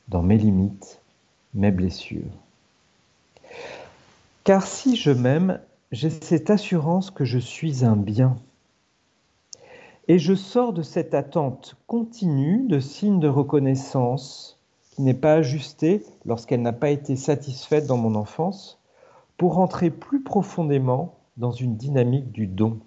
dans 0.08 0.22
mes 0.22 0.38
limites, 0.38 1.00
mes 1.54 1.70
blessures? 1.70 2.22
Car 4.44 4.66
si 4.66 4.96
je 4.96 5.10
m'aime, 5.10 5.60
j'ai 5.92 6.10
cette 6.10 6.50
assurance 6.50 7.10
que 7.10 7.24
je 7.24 7.38
suis 7.38 7.84
un 7.84 7.96
bien. 7.96 8.36
Et 10.08 10.18
je 10.18 10.34
sors 10.34 10.72
de 10.72 10.82
cette 10.82 11.14
attente 11.14 11.76
continue 11.86 12.66
de 12.68 12.80
signes 12.80 13.20
de 13.20 13.28
reconnaissance 13.28 14.58
qui 14.90 15.02
n'est 15.02 15.14
pas 15.14 15.34
ajustée 15.34 16.04
lorsqu'elle 16.24 16.62
n'a 16.62 16.72
pas 16.72 16.90
été 16.90 17.16
satisfaite 17.16 17.86
dans 17.86 17.98
mon 17.98 18.14
enfance, 18.14 18.80
pour 19.36 19.54
rentrer 19.54 19.90
plus 19.90 20.22
profondément 20.22 21.14
dans 21.36 21.50
une 21.52 21.76
dynamique 21.76 22.32
du 22.32 22.46
don. 22.46 22.80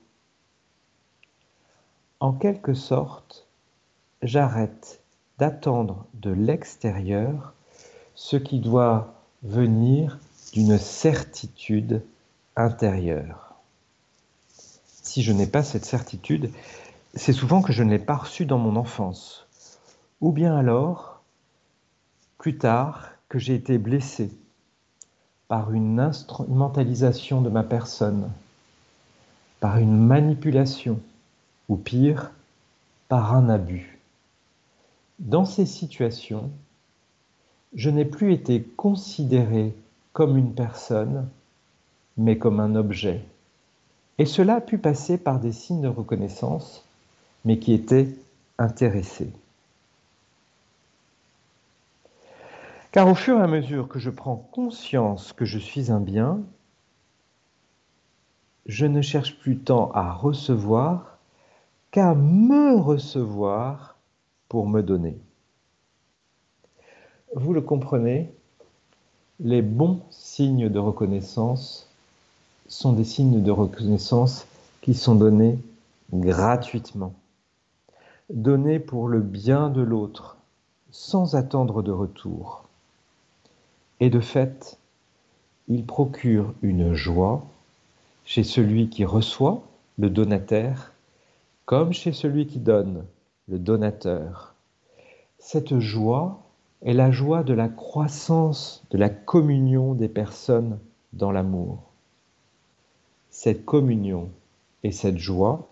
En 2.19 2.33
quelque 2.33 2.73
sorte, 2.73 3.47
j'arrête 4.23 5.01
d'attendre 5.37 6.05
de 6.15 6.31
l'extérieur 6.31 7.53
ce 8.15 8.35
qui 8.35 8.59
doit 8.59 9.13
venir 9.43 10.19
d'une 10.53 10.77
certitude 10.77 12.01
intérieur. 12.59 13.55
Si 14.85 15.23
je 15.23 15.31
n'ai 15.31 15.47
pas 15.47 15.63
cette 15.63 15.85
certitude, 15.85 16.51
c'est 17.15 17.33
souvent 17.33 17.61
que 17.61 17.73
je 17.73 17.83
ne 17.83 17.89
l'ai 17.89 17.99
pas 17.99 18.17
reçue 18.17 18.45
dans 18.45 18.57
mon 18.57 18.75
enfance. 18.75 19.47
Ou 20.21 20.31
bien 20.31 20.55
alors, 20.55 21.21
plus 22.37 22.57
tard, 22.57 23.09
que 23.29 23.39
j'ai 23.39 23.55
été 23.55 23.77
blessé 23.77 24.31
par 25.47 25.71
une 25.71 25.99
instrumentalisation 25.99 27.41
de 27.41 27.49
ma 27.49 27.63
personne, 27.63 28.29
par 29.59 29.77
une 29.77 29.97
manipulation, 29.97 30.99
ou 31.69 31.77
pire, 31.77 32.31
par 33.07 33.33
un 33.35 33.49
abus. 33.49 33.99
Dans 35.19 35.45
ces 35.45 35.65
situations, 35.65 36.51
je 37.73 37.89
n'ai 37.89 38.05
plus 38.05 38.33
été 38.33 38.63
considéré 38.63 39.75
comme 40.13 40.37
une 40.37 40.53
personne, 40.53 41.27
mais 42.19 42.37
comme 42.37 42.59
un 42.59 42.75
objet. 42.75 43.21
Et 44.17 44.25
cela 44.25 44.55
a 44.55 44.61
pu 44.61 44.77
passer 44.77 45.17
par 45.17 45.39
des 45.39 45.53
signes 45.53 45.81
de 45.81 45.87
reconnaissance, 45.87 46.85
mais 47.45 47.59
qui 47.59 47.73
étaient 47.73 48.13
intéressés. 48.57 49.31
Car 52.91 53.07
au 53.07 53.15
fur 53.15 53.39
et 53.39 53.41
à 53.41 53.47
mesure 53.47 53.87
que 53.87 53.99
je 53.99 54.09
prends 54.09 54.35
conscience 54.35 55.31
que 55.31 55.45
je 55.45 55.57
suis 55.57 55.91
un 55.91 56.01
bien, 56.01 56.41
je 58.65 58.85
ne 58.85 59.01
cherche 59.01 59.39
plus 59.39 59.57
tant 59.57 59.89
à 59.93 60.11
recevoir 60.11 61.19
qu'à 61.91 62.15
me 62.15 62.75
recevoir 62.75 63.95
pour 64.49 64.67
me 64.67 64.81
donner. 64.81 65.17
Vous 67.33 67.53
le 67.53 67.61
comprenez, 67.61 68.33
les 69.39 69.61
bons 69.61 70.01
signes 70.09 70.67
de 70.67 70.79
reconnaissance 70.79 71.88
sont 72.69 72.93
des 72.93 73.03
signes 73.03 73.41
de 73.41 73.51
reconnaissance 73.51 74.45
qui 74.81 74.93
sont 74.93 75.15
donnés 75.15 75.57
gratuitement, 76.13 77.13
donnés 78.29 78.79
pour 78.79 79.07
le 79.07 79.21
bien 79.21 79.69
de 79.69 79.81
l'autre, 79.81 80.37
sans 80.91 81.35
attendre 81.35 81.81
de 81.81 81.91
retour. 81.91 82.63
Et 83.99 84.11
de 84.11 84.19
fait, 84.19 84.77
ils 85.67 85.85
procurent 85.85 86.53
une 86.61 86.93
joie 86.93 87.43
chez 88.23 88.43
celui 88.43 88.89
qui 88.89 89.03
reçoit, 89.03 89.63
le 89.97 90.11
donataire, 90.11 90.93
comme 91.65 91.91
chez 91.91 92.13
celui 92.13 92.45
qui 92.45 92.59
donne, 92.59 93.03
le 93.47 93.57
donateur. 93.57 94.53
Cette 95.39 95.79
joie 95.79 96.39
est 96.83 96.93
la 96.93 97.09
joie 97.09 97.43
de 97.43 97.53
la 97.53 97.67
croissance, 97.67 98.83
de 98.91 98.97
la 98.99 99.09
communion 99.09 99.95
des 99.95 100.07
personnes 100.07 100.77
dans 101.13 101.31
l'amour 101.31 101.88
cette 103.31 103.65
communion 103.65 104.29
et 104.83 104.91
cette 104.91 105.17
joie 105.17 105.67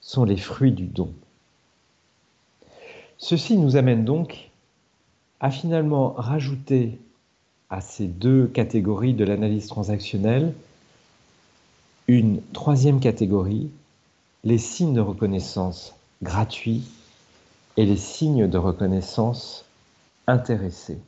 sont 0.00 0.24
les 0.24 0.36
fruits 0.36 0.72
du 0.72 0.86
don. 0.86 1.12
Ceci 3.18 3.56
nous 3.56 3.76
amène 3.76 4.04
donc 4.04 4.50
à 5.40 5.50
finalement 5.50 6.12
rajouter 6.12 6.98
à 7.70 7.80
ces 7.80 8.06
deux 8.06 8.46
catégories 8.46 9.14
de 9.14 9.24
l'analyse 9.24 9.66
transactionnelle 9.66 10.52
une 12.08 12.42
troisième 12.52 13.00
catégorie, 13.00 13.70
les 14.44 14.58
signes 14.58 14.94
de 14.94 15.00
reconnaissance 15.00 15.94
gratuits 16.22 16.82
et 17.76 17.86
les 17.86 17.96
signes 17.96 18.48
de 18.48 18.58
reconnaissance 18.58 19.64
intéressés. 20.26 20.98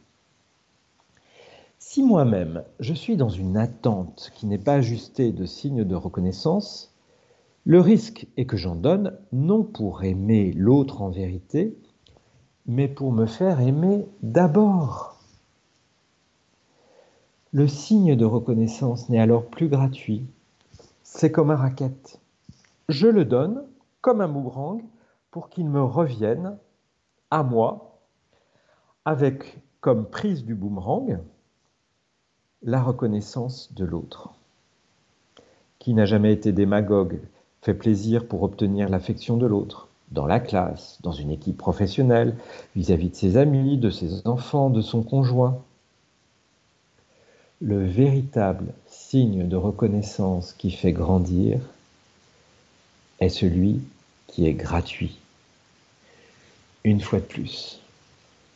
Si 1.87 2.03
moi-même, 2.03 2.65
je 2.81 2.95
suis 2.95 3.15
dans 3.15 3.29
une 3.29 3.59
attente 3.59 4.33
qui 4.35 4.47
n'est 4.47 4.59
pas 4.59 4.77
ajustée 4.77 5.33
de 5.33 5.45
signes 5.45 5.85
de 5.85 5.95
reconnaissance, 5.95 6.95
le 7.67 7.79
risque 7.79 8.27
est 8.39 8.47
que 8.47 8.57
j'en 8.57 8.75
donne 8.75 9.17
non 9.33 9.63
pour 9.63 10.03
aimer 10.03 10.53
l'autre 10.53 11.03
en 11.03 11.11
vérité, 11.11 11.77
mais 12.67 12.89
pour 12.89 13.13
me 13.13 13.27
faire 13.27 13.61
aimer 13.61 14.09
d'abord. 14.23 15.21
Le 17.53 17.69
signe 17.69 18.17
de 18.17 18.25
reconnaissance 18.25 19.11
n'est 19.11 19.21
alors 19.21 19.45
plus 19.45 19.69
gratuit, 19.69 20.27
c'est 21.03 21.31
comme 21.31 21.51
un 21.51 21.57
racket. 21.57 22.19
Je 22.89 23.09
le 23.09 23.27
donne 23.27 23.63
comme 24.01 24.23
un 24.23 24.29
boomerang 24.29 24.83
pour 25.31 25.51
qu'il 25.51 25.69
me 25.69 25.83
revienne 25.83 26.57
à 27.31 27.43
moi 27.43 28.01
avec 29.05 29.59
comme 29.83 30.07
prise 30.07 30.47
du 30.47 30.55
boomerang 30.55 31.21
la 32.65 32.83
reconnaissance 32.83 33.71
de 33.75 33.85
l'autre. 33.85 34.31
Qui 35.79 35.93
n'a 35.93 36.07
jamais 36.07 36.33
été 36.33 36.53
démagogue, 36.53 37.21
fait 37.61 37.75
plaisir 37.75 38.27
pour 38.27 38.43
obtenir 38.43 38.89
l'affection 38.89 39.37
de 39.37 39.47
l'autre, 39.47 39.89
dans 40.13 40.27
la 40.27 40.41
classe, 40.41 40.99
dans 41.03 41.13
une 41.13 41.31
équipe 41.31 41.59
professionnelle, 41.59 42.37
vis-à-vis 42.75 43.11
de 43.11 43.17
ses 43.17 43.37
amis, 43.37 43.77
de 43.77 43.91
ses 43.91 44.27
enfants, 44.27 44.71
de 44.71 44.81
son 44.81 45.03
conjoint. 45.03 45.59
Le 47.61 47.85
véritable 47.85 48.73
signe 48.87 49.47
de 49.47 49.57
reconnaissance 49.57 50.55
qui 50.55 50.71
fait 50.71 50.93
grandir 50.93 51.61
est 53.21 53.29
celui 53.29 53.81
qui 54.27 54.47
est 54.47 54.55
gratuit. 54.55 55.19
Une 56.83 57.01
fois 57.01 57.21
de 57.21 57.25
plus, 57.25 57.81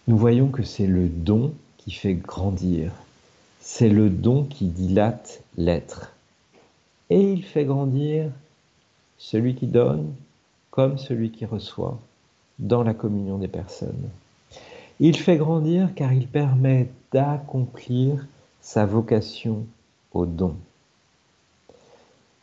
nous 0.06 0.16
voyons 0.16 0.48
que 0.48 0.62
c'est 0.62 0.86
le 0.86 1.08
don 1.08 1.52
qui 1.76 1.90
fait 1.90 2.14
grandir 2.14 2.90
c'est 3.70 3.90
le 3.90 4.08
don 4.08 4.44
qui 4.44 4.64
dilate 4.64 5.42
l'être. 5.58 6.14
Et 7.10 7.20
il 7.20 7.44
fait 7.44 7.66
grandir 7.66 8.32
celui 9.18 9.54
qui 9.54 9.66
donne 9.66 10.14
comme 10.70 10.96
celui 10.96 11.30
qui 11.30 11.44
reçoit 11.44 11.98
dans 12.58 12.82
la 12.82 12.94
communion 12.94 13.36
des 13.36 13.46
personnes. 13.46 14.08
Il 15.00 15.18
fait 15.18 15.36
grandir 15.36 15.94
car 15.94 16.14
il 16.14 16.26
permet 16.28 16.88
d'accomplir 17.12 18.26
sa 18.62 18.86
vocation 18.86 19.66
au 20.12 20.24
don. 20.24 20.56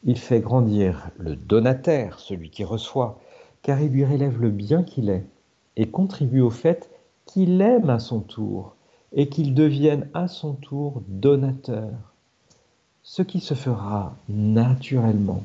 Il 0.04 0.20
fait 0.20 0.42
grandir 0.42 1.10
le 1.18 1.36
donataire, 1.36 2.20
celui 2.20 2.52
qui 2.52 2.64
reçoit, 2.64 3.20
car 3.64 3.82
il 3.82 3.90
lui 3.90 4.06
relève 4.06 4.40
le 4.40 4.52
bien 4.52 4.84
qu'il 4.84 5.10
est 5.10 5.26
et 5.76 5.88
contribue 5.88 6.42
au 6.42 6.52
fait 6.52 6.88
qu'il 7.26 7.60
aime 7.62 7.90
à 7.90 7.98
son 7.98 8.20
tour 8.20 8.75
et 9.16 9.30
qu'il 9.30 9.54
devienne 9.54 10.10
à 10.14 10.28
son 10.28 10.54
tour 10.54 11.02
donateur, 11.08 11.90
ce 13.02 13.22
qui 13.22 13.40
se 13.40 13.54
fera 13.54 14.16
naturellement, 14.28 15.44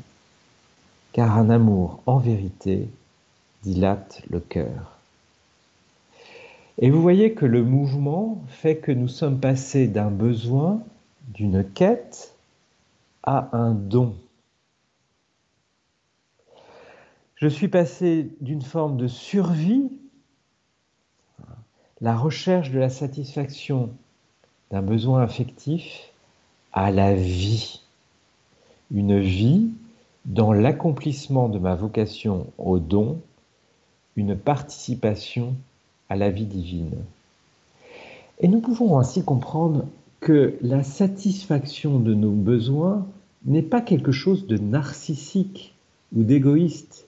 car 1.13 1.39
un 1.39 1.51
amour 1.51 2.03
en 2.07 2.19
vérité 2.19 2.89
dilate 3.63 4.23
le 4.29 4.41
cœur. 4.41 4.99
Et 6.79 6.91
vous 6.91 7.01
voyez 7.01 7.35
que 7.35 7.47
le 7.47 7.63
mouvement 7.63 8.43
fait 8.49 8.79
que 8.79 8.91
nous 8.91 9.09
sommes 9.09 9.39
passés 9.39 9.87
d'un 9.87 10.11
besoin, 10.11 10.83
d'une 11.29 11.65
quête, 11.65 12.35
à 13.23 13.57
un 13.57 13.73
don. 13.73 14.17
Je 17.37 17.49
suis 17.49 17.69
passé 17.69 18.31
d'une 18.41 18.63
forme 18.63 18.97
de 18.97 19.07
survie 19.07 19.91
la 22.01 22.17
recherche 22.17 22.71
de 22.71 22.79
la 22.79 22.89
satisfaction 22.89 23.91
d'un 24.71 24.83
besoin 24.83 25.23
affectif 25.23 26.11
à 26.73 26.91
la 26.91 27.15
vie. 27.15 27.81
Une 28.91 29.21
vie 29.21 29.71
dans 30.25 30.53
l'accomplissement 30.53 31.49
de 31.49 31.59
ma 31.59 31.75
vocation 31.75 32.47
au 32.59 32.79
don, 32.79 33.21
une 34.17 34.37
participation 34.37 35.55
à 36.09 36.17
la 36.17 36.31
vie 36.31 36.47
divine. 36.47 36.95
Et 38.41 38.49
nous 38.49 38.61
pouvons 38.61 38.99
ainsi 38.99 39.23
comprendre 39.23 39.87
que 40.21 40.57
la 40.63 40.83
satisfaction 40.83 41.99
de 42.01 42.15
nos 42.15 42.33
besoins 42.33 43.07
n'est 43.45 43.63
pas 43.63 43.81
quelque 43.81 44.13
chose 44.13 44.47
de 44.47 44.57
narcissique 44.57 45.75
ou 46.15 46.23
d'égoïste. 46.23 47.07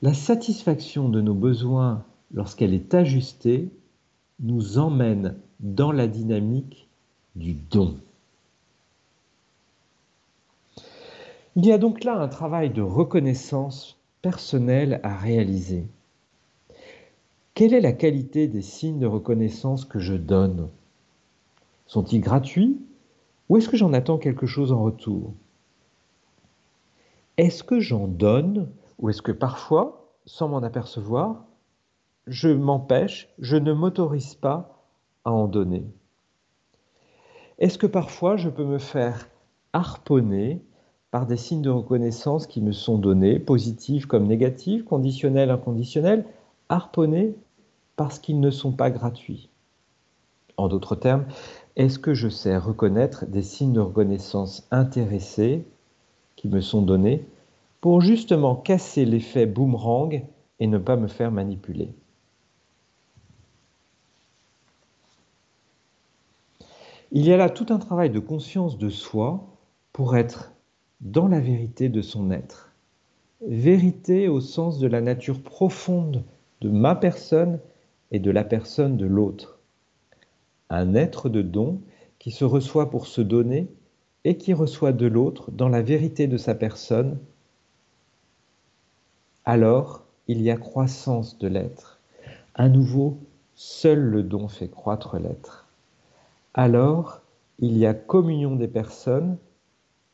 La 0.00 0.14
satisfaction 0.14 1.08
de 1.08 1.20
nos 1.20 1.34
besoins, 1.34 2.02
lorsqu'elle 2.32 2.74
est 2.74 2.94
ajustée, 2.94 3.68
nous 4.40 4.78
emmène 4.78 5.36
dans 5.60 5.92
la 5.92 6.06
dynamique 6.06 6.88
du 7.36 7.54
don. 7.54 7.98
Il 11.56 11.66
y 11.66 11.72
a 11.72 11.78
donc 11.78 12.04
là 12.04 12.16
un 12.16 12.28
travail 12.28 12.70
de 12.70 12.82
reconnaissance 12.82 13.98
personnelle 14.22 15.00
à 15.02 15.16
réaliser. 15.16 15.88
Quelle 17.54 17.74
est 17.74 17.80
la 17.80 17.92
qualité 17.92 18.46
des 18.46 18.62
signes 18.62 19.00
de 19.00 19.06
reconnaissance 19.06 19.84
que 19.84 19.98
je 19.98 20.14
donne? 20.14 20.68
Sont-ils 21.86 22.20
gratuits 22.20 22.80
ou 23.48 23.56
est-ce 23.56 23.68
que 23.68 23.76
j'en 23.76 23.92
attends 23.92 24.18
quelque 24.18 24.46
chose 24.46 24.70
en 24.70 24.82
retour? 24.82 25.32
Est-ce 27.38 27.64
que 27.64 27.80
j'en 27.80 28.06
donne 28.06 28.68
ou 29.00 29.08
est-ce 29.08 29.22
que 29.22 29.32
parfois, 29.32 30.12
sans 30.26 30.48
m'en 30.48 30.62
apercevoir, 30.62 31.47
je 32.30 32.48
m'empêche, 32.48 33.28
je 33.38 33.56
ne 33.56 33.72
m'autorise 33.72 34.34
pas 34.34 34.84
à 35.24 35.32
en 35.32 35.46
donner. 35.46 35.84
Est-ce 37.58 37.78
que 37.78 37.86
parfois 37.86 38.36
je 38.36 38.48
peux 38.48 38.64
me 38.64 38.78
faire 38.78 39.28
harponner 39.72 40.62
par 41.10 41.26
des 41.26 41.36
signes 41.36 41.62
de 41.62 41.70
reconnaissance 41.70 42.46
qui 42.46 42.60
me 42.60 42.72
sont 42.72 42.98
donnés, 42.98 43.38
positifs 43.38 44.06
comme 44.06 44.26
négatifs, 44.26 44.84
conditionnels, 44.84 45.50
inconditionnels, 45.50 46.24
harponner 46.68 47.34
parce 47.96 48.18
qu'ils 48.18 48.40
ne 48.40 48.50
sont 48.50 48.72
pas 48.72 48.90
gratuits? 48.90 49.48
En 50.56 50.68
d'autres 50.68 50.96
termes, 50.96 51.24
est-ce 51.76 51.98
que 51.98 52.14
je 52.14 52.28
sais 52.28 52.56
reconnaître 52.56 53.26
des 53.26 53.42
signes 53.42 53.72
de 53.72 53.80
reconnaissance 53.80 54.66
intéressés 54.70 55.64
qui 56.36 56.48
me 56.48 56.60
sont 56.60 56.82
donnés 56.82 57.24
pour 57.80 58.00
justement 58.00 58.54
casser 58.54 59.04
l'effet 59.04 59.46
boomerang 59.46 60.24
et 60.60 60.66
ne 60.66 60.78
pas 60.78 60.96
me 60.96 61.08
faire 61.08 61.30
manipuler? 61.32 61.94
Il 67.10 67.24
y 67.24 67.32
a 67.32 67.38
là 67.38 67.48
tout 67.48 67.66
un 67.70 67.78
travail 67.78 68.10
de 68.10 68.18
conscience 68.18 68.76
de 68.76 68.90
soi 68.90 69.46
pour 69.94 70.14
être 70.14 70.52
dans 71.00 71.26
la 71.26 71.40
vérité 71.40 71.88
de 71.88 72.02
son 72.02 72.30
être. 72.30 72.74
Vérité 73.40 74.28
au 74.28 74.40
sens 74.40 74.78
de 74.78 74.86
la 74.86 75.00
nature 75.00 75.40
profonde 75.40 76.22
de 76.60 76.68
ma 76.68 76.94
personne 76.94 77.60
et 78.10 78.18
de 78.18 78.30
la 78.30 78.44
personne 78.44 78.98
de 78.98 79.06
l'autre. 79.06 79.58
Un 80.68 80.94
être 80.94 81.30
de 81.30 81.40
don 81.40 81.80
qui 82.18 82.30
se 82.30 82.44
reçoit 82.44 82.90
pour 82.90 83.06
se 83.06 83.22
donner 83.22 83.68
et 84.24 84.36
qui 84.36 84.52
reçoit 84.52 84.92
de 84.92 85.06
l'autre 85.06 85.50
dans 85.50 85.70
la 85.70 85.80
vérité 85.80 86.26
de 86.26 86.36
sa 86.36 86.54
personne. 86.54 87.16
Alors, 89.46 90.04
il 90.26 90.42
y 90.42 90.50
a 90.50 90.58
croissance 90.58 91.38
de 91.38 91.48
l'être. 91.48 92.00
À 92.54 92.68
nouveau, 92.68 93.16
seul 93.54 93.98
le 93.98 94.22
don 94.22 94.48
fait 94.48 94.68
croître 94.68 95.18
l'être 95.18 95.67
alors 96.58 97.20
il 97.60 97.78
y 97.78 97.86
a 97.86 97.94
communion 97.94 98.56
des 98.56 98.66
personnes 98.66 99.38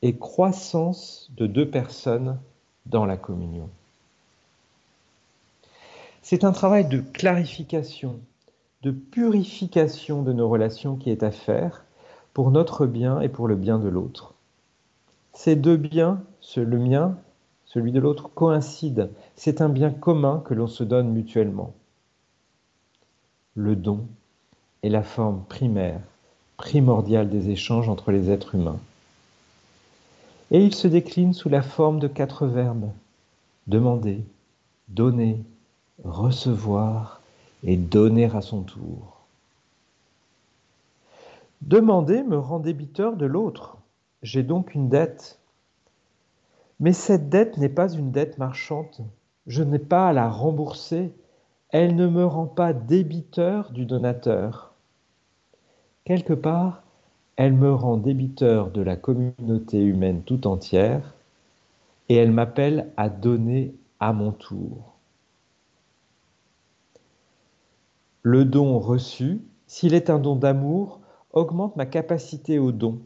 et 0.02 0.18
croissance 0.18 1.30
de 1.38 1.46
deux 1.46 1.70
personnes 1.70 2.38
dans 2.84 3.06
la 3.06 3.16
communion. 3.16 3.70
C'est 6.20 6.44
un 6.44 6.52
travail 6.52 6.86
de 6.86 7.00
clarification, 7.00 8.20
de 8.82 8.90
purification 8.90 10.22
de 10.22 10.34
nos 10.34 10.46
relations 10.46 10.96
qui 10.96 11.08
est 11.08 11.22
à 11.22 11.30
faire 11.30 11.86
pour 12.34 12.50
notre 12.50 12.84
bien 12.84 13.22
et 13.22 13.30
pour 13.30 13.48
le 13.48 13.56
bien 13.56 13.78
de 13.78 13.88
l'autre. 13.88 14.34
Ces 15.32 15.56
deux 15.56 15.78
biens, 15.78 16.22
le 16.56 16.78
mien, 16.78 17.16
celui 17.64 17.90
de 17.90 18.00
l'autre, 18.00 18.28
coïncident. 18.28 19.08
C'est 19.34 19.62
un 19.62 19.70
bien 19.70 19.90
commun 19.90 20.42
que 20.44 20.52
l'on 20.52 20.66
se 20.66 20.84
donne 20.84 21.10
mutuellement. 21.10 21.72
Le 23.54 23.76
don 23.76 24.06
est 24.82 24.90
la 24.90 25.02
forme 25.02 25.42
primaire 25.48 26.02
primordial 26.56 27.28
des 27.28 27.50
échanges 27.50 27.88
entre 27.88 28.12
les 28.12 28.30
êtres 28.30 28.54
humains. 28.54 28.80
Et 30.50 30.62
il 30.62 30.74
se 30.74 30.86
décline 30.88 31.32
sous 31.32 31.48
la 31.48 31.62
forme 31.62 31.98
de 31.98 32.08
quatre 32.08 32.46
verbes 32.46 32.90
demander, 33.66 34.24
donner, 34.88 35.42
recevoir 36.04 37.20
et 37.62 37.76
donner 37.76 38.26
à 38.26 38.42
son 38.42 38.62
tour. 38.62 39.22
Demander 41.62 42.22
me 42.22 42.38
rend 42.38 42.58
débiteur 42.58 43.16
de 43.16 43.24
l'autre. 43.24 43.78
J'ai 44.22 44.42
donc 44.42 44.74
une 44.74 44.88
dette. 44.88 45.38
Mais 46.78 46.92
cette 46.92 47.30
dette 47.30 47.56
n'est 47.56 47.70
pas 47.70 47.90
une 47.90 48.10
dette 48.10 48.36
marchande. 48.36 49.06
Je 49.46 49.62
n'ai 49.62 49.78
pas 49.78 50.08
à 50.08 50.12
la 50.12 50.28
rembourser. 50.28 51.10
Elle 51.70 51.96
ne 51.96 52.06
me 52.06 52.26
rend 52.26 52.46
pas 52.46 52.74
débiteur 52.74 53.70
du 53.72 53.86
donateur 53.86 54.73
quelque 56.04 56.34
part, 56.34 56.82
elle 57.36 57.54
me 57.54 57.72
rend 57.72 57.96
débiteur 57.96 58.70
de 58.70 58.82
la 58.82 58.96
communauté 58.96 59.82
humaine 59.82 60.22
tout 60.22 60.46
entière 60.46 61.14
et 62.08 62.16
elle 62.16 62.30
m'appelle 62.30 62.92
à 62.96 63.08
donner 63.08 63.74
à 63.98 64.12
mon 64.12 64.32
tour. 64.32 64.94
Le 68.22 68.44
don 68.44 68.78
reçu, 68.78 69.42
s'il 69.66 69.94
est 69.94 70.10
un 70.10 70.18
don 70.18 70.36
d'amour, 70.36 71.00
augmente 71.32 71.76
ma 71.76 71.86
capacité 71.86 72.58
au 72.58 72.72
don 72.72 73.00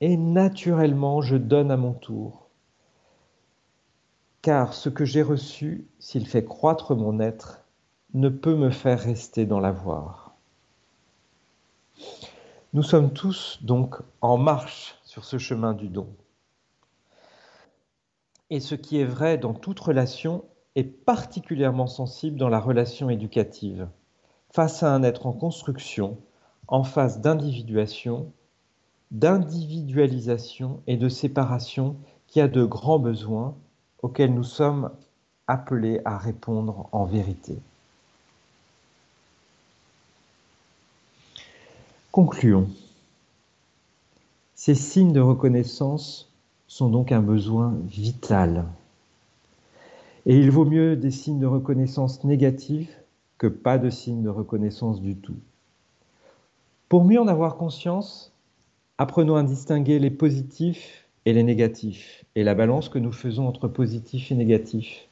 et 0.00 0.16
naturellement 0.16 1.20
je 1.20 1.36
donne 1.36 1.70
à 1.70 1.76
mon 1.76 1.92
tour. 1.92 2.48
Car 4.42 4.74
ce 4.74 4.88
que 4.88 5.04
j'ai 5.04 5.22
reçu, 5.22 5.86
s'il 5.98 6.26
fait 6.26 6.44
croître 6.44 6.94
mon 6.94 7.18
être, 7.20 7.64
ne 8.14 8.28
peut 8.28 8.54
me 8.54 8.70
faire 8.70 9.00
rester 9.00 9.46
dans 9.46 9.60
l'avoir. 9.60 10.23
Nous 12.74 12.82
sommes 12.82 13.12
tous 13.12 13.60
donc 13.62 13.94
en 14.20 14.36
marche 14.36 14.96
sur 15.04 15.24
ce 15.24 15.38
chemin 15.38 15.74
du 15.74 15.86
don. 15.86 16.08
Et 18.50 18.58
ce 18.58 18.74
qui 18.74 18.98
est 18.98 19.04
vrai 19.04 19.38
dans 19.38 19.54
toute 19.54 19.78
relation 19.78 20.44
est 20.74 20.82
particulièrement 20.82 21.86
sensible 21.86 22.36
dans 22.36 22.48
la 22.48 22.58
relation 22.58 23.10
éducative, 23.10 23.86
face 24.52 24.82
à 24.82 24.92
un 24.92 25.04
être 25.04 25.26
en 25.26 25.32
construction, 25.32 26.18
en 26.66 26.82
phase 26.82 27.20
d'individuation, 27.20 28.32
d'individualisation 29.12 30.82
et 30.88 30.96
de 30.96 31.08
séparation 31.08 31.94
qui 32.26 32.40
a 32.40 32.48
de 32.48 32.64
grands 32.64 32.98
besoins 32.98 33.54
auxquels 34.02 34.34
nous 34.34 34.42
sommes 34.42 34.90
appelés 35.46 36.00
à 36.04 36.18
répondre 36.18 36.88
en 36.90 37.04
vérité. 37.04 37.56
Concluons. 42.14 42.68
Ces 44.54 44.76
signes 44.76 45.12
de 45.12 45.18
reconnaissance 45.18 46.32
sont 46.68 46.88
donc 46.88 47.10
un 47.10 47.20
besoin 47.20 47.74
vital. 47.88 48.66
Et 50.24 50.38
il 50.38 50.52
vaut 50.52 50.64
mieux 50.64 50.94
des 50.94 51.10
signes 51.10 51.40
de 51.40 51.46
reconnaissance 51.46 52.22
négatifs 52.22 52.96
que 53.36 53.48
pas 53.48 53.78
de 53.78 53.90
signes 53.90 54.22
de 54.22 54.28
reconnaissance 54.28 55.00
du 55.02 55.16
tout. 55.16 55.34
Pour 56.88 57.02
mieux 57.02 57.20
en 57.20 57.26
avoir 57.26 57.56
conscience, 57.56 58.32
apprenons 58.96 59.34
à 59.34 59.42
distinguer 59.42 59.98
les 59.98 60.12
positifs 60.12 61.08
et 61.24 61.32
les 61.32 61.42
négatifs, 61.42 62.24
et 62.36 62.44
la 62.44 62.54
balance 62.54 62.88
que 62.88 63.00
nous 63.00 63.10
faisons 63.10 63.48
entre 63.48 63.66
positifs 63.66 64.30
et 64.30 64.36
négatifs, 64.36 65.08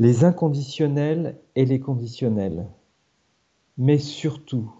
les 0.00 0.24
inconditionnels 0.24 1.36
et 1.54 1.64
les 1.64 1.78
conditionnels. 1.78 2.66
Mais 3.78 3.98
surtout, 3.98 4.74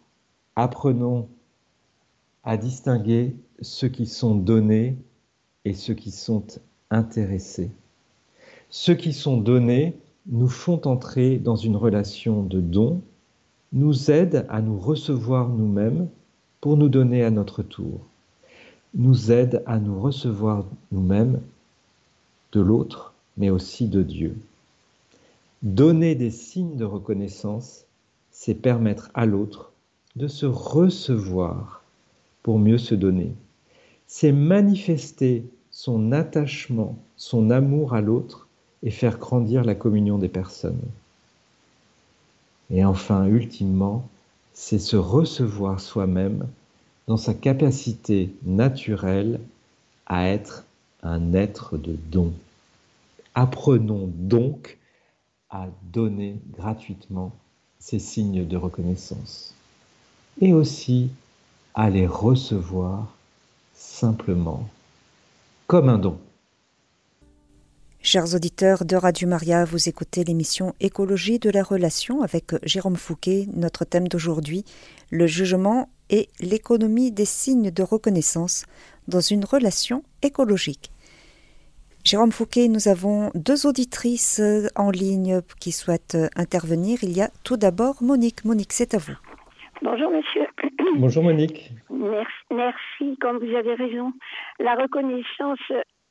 apprenons 0.57 1.29
à 2.47 2.57
distinguer 2.57 3.35
ceux 3.61 3.89
qui 3.89 4.07
sont 4.07 4.37
donnés 4.37 4.97
et 5.65 5.75
ceux 5.75 5.95
qui 5.95 6.13
sont 6.13 6.45
intéressés. 6.91 7.71
Ceux 8.71 8.95
qui 8.95 9.13
sont 9.13 9.37
donnés 9.37 9.99
nous 10.27 10.49
font 10.49 10.81
entrer 10.87 11.39
dans 11.39 11.57
une 11.57 11.77
relation 11.77 12.45
de 12.45 12.61
don, 12.61 13.03
nous 13.73 14.13
aident 14.13 14.47
à 14.49 14.63
nous 14.63 14.79
recevoir 14.79 15.49
nous-mêmes 15.49 16.09
pour 16.61 16.77
nous 16.77 16.89
donner 16.89 17.25
à 17.25 17.31
notre 17.31 17.63
tour, 17.63 18.01
nous 18.95 19.33
aident 19.33 19.63
à 19.67 19.79
nous 19.79 20.01
recevoir 20.01 20.65
nous-mêmes 20.93 21.41
de 22.53 22.61
l'autre, 22.61 23.13
mais 23.37 23.51
aussi 23.51 23.89
de 23.89 24.03
Dieu. 24.03 24.37
Donner 25.63 26.15
des 26.15 26.31
signes 26.31 26.77
de 26.77 26.85
reconnaissance, 26.85 27.87
c'est 28.31 28.55
permettre 28.55 29.11
à 29.15 29.27
l'autre 29.27 29.73
de 30.15 30.29
se 30.29 30.47
recevoir 30.47 31.83
pour 32.47 32.61
mieux 32.61 32.79
se 32.79 32.95
donner. 32.95 33.35
C'est 34.07 34.31
manifester 34.31 35.45
son 35.73 36.13
attachement, 36.13 36.97
son 37.17 37.51
amour 37.51 37.93
à 37.93 38.01
l'autre 38.01 38.47
et 38.85 38.93
faire 38.93 39.19
grandir 39.19 39.65
la 39.65 39.75
communion 39.75 40.17
des 40.17 40.29
personnes. 40.29 40.81
Et 42.71 42.85
enfin, 42.85 43.27
ultimement, 43.27 44.09
c'est 44.53 44.79
se 44.79 44.95
recevoir 44.95 45.81
soi-même 45.81 46.47
dans 47.09 47.17
sa 47.17 47.35
capacité 47.35 48.33
naturelle 48.45 49.41
à 50.07 50.29
être 50.29 50.67
un 51.03 51.35
être 51.35 51.77
de 51.77 51.97
don. 52.13 52.33
Apprenons 53.35 54.09
donc 54.15 54.79
à 55.51 55.67
donner 55.93 56.37
gratuitement 56.57 57.33
ces 57.81 57.99
signes 57.99 58.47
de 58.47 58.57
reconnaissance 58.57 59.53
et 60.41 60.53
aussi 60.53 61.11
à 61.77 61.91
les 61.91 62.07
recevoir 62.07 63.07
simplement 63.75 64.67
comme 65.67 65.91
un 65.91 65.99
don. 65.99 66.19
Chers 68.01 68.35
auditeurs 68.35 68.85
de 68.85 68.97
Radio 68.97 69.29
Maria, 69.29 69.65
vous 69.65 69.89
écoutez 69.89 70.25
l'émission 70.25 70.75
Écologie 70.81 71.39
de 71.39 71.51
la 71.51 71.63
relation 71.63 72.23
avec 72.23 72.55
Jérôme 72.63 72.97
Fouquet. 72.97 73.47
Notre 73.55 73.85
thème 73.85 74.09
d'aujourd'hui, 74.09 74.65
le 75.11 75.27
jugement 75.27 75.91
et 76.09 76.29
l'économie 76.41 77.13
des 77.13 77.25
signes 77.25 77.71
de 77.71 77.83
reconnaissance 77.83 78.65
dans 79.07 79.21
une 79.21 79.45
relation 79.45 80.03
écologique. 80.23 80.93
Jérôme 82.05 82.33
Fouquet, 82.33 82.69
nous 82.69 82.89
avons 82.89 83.31
deux 83.35 83.67
auditrices 83.67 84.41
en 84.77 84.91
ligne 84.91 85.43
qui 85.61 85.73
souhaitent 85.73 86.17
intervenir. 86.37 87.01
Il 87.03 87.15
y 87.15 87.21
a 87.21 87.31
tout 87.43 87.57
d'abord 87.57 87.97
Monique. 88.01 88.45
Monique, 88.45 88.73
c'est 88.73 88.95
à 88.95 88.99
vous. 88.99 89.17
Bonjour 89.83 90.11
monsieur. 90.11 90.47
Bonjour 90.95 91.23
Monique. 91.25 91.71
Merci, 92.51 93.17
comme 93.21 93.39
vous 93.39 93.55
avez 93.55 93.75
raison. 93.75 94.13
La 94.59 94.75
reconnaissance 94.75 95.59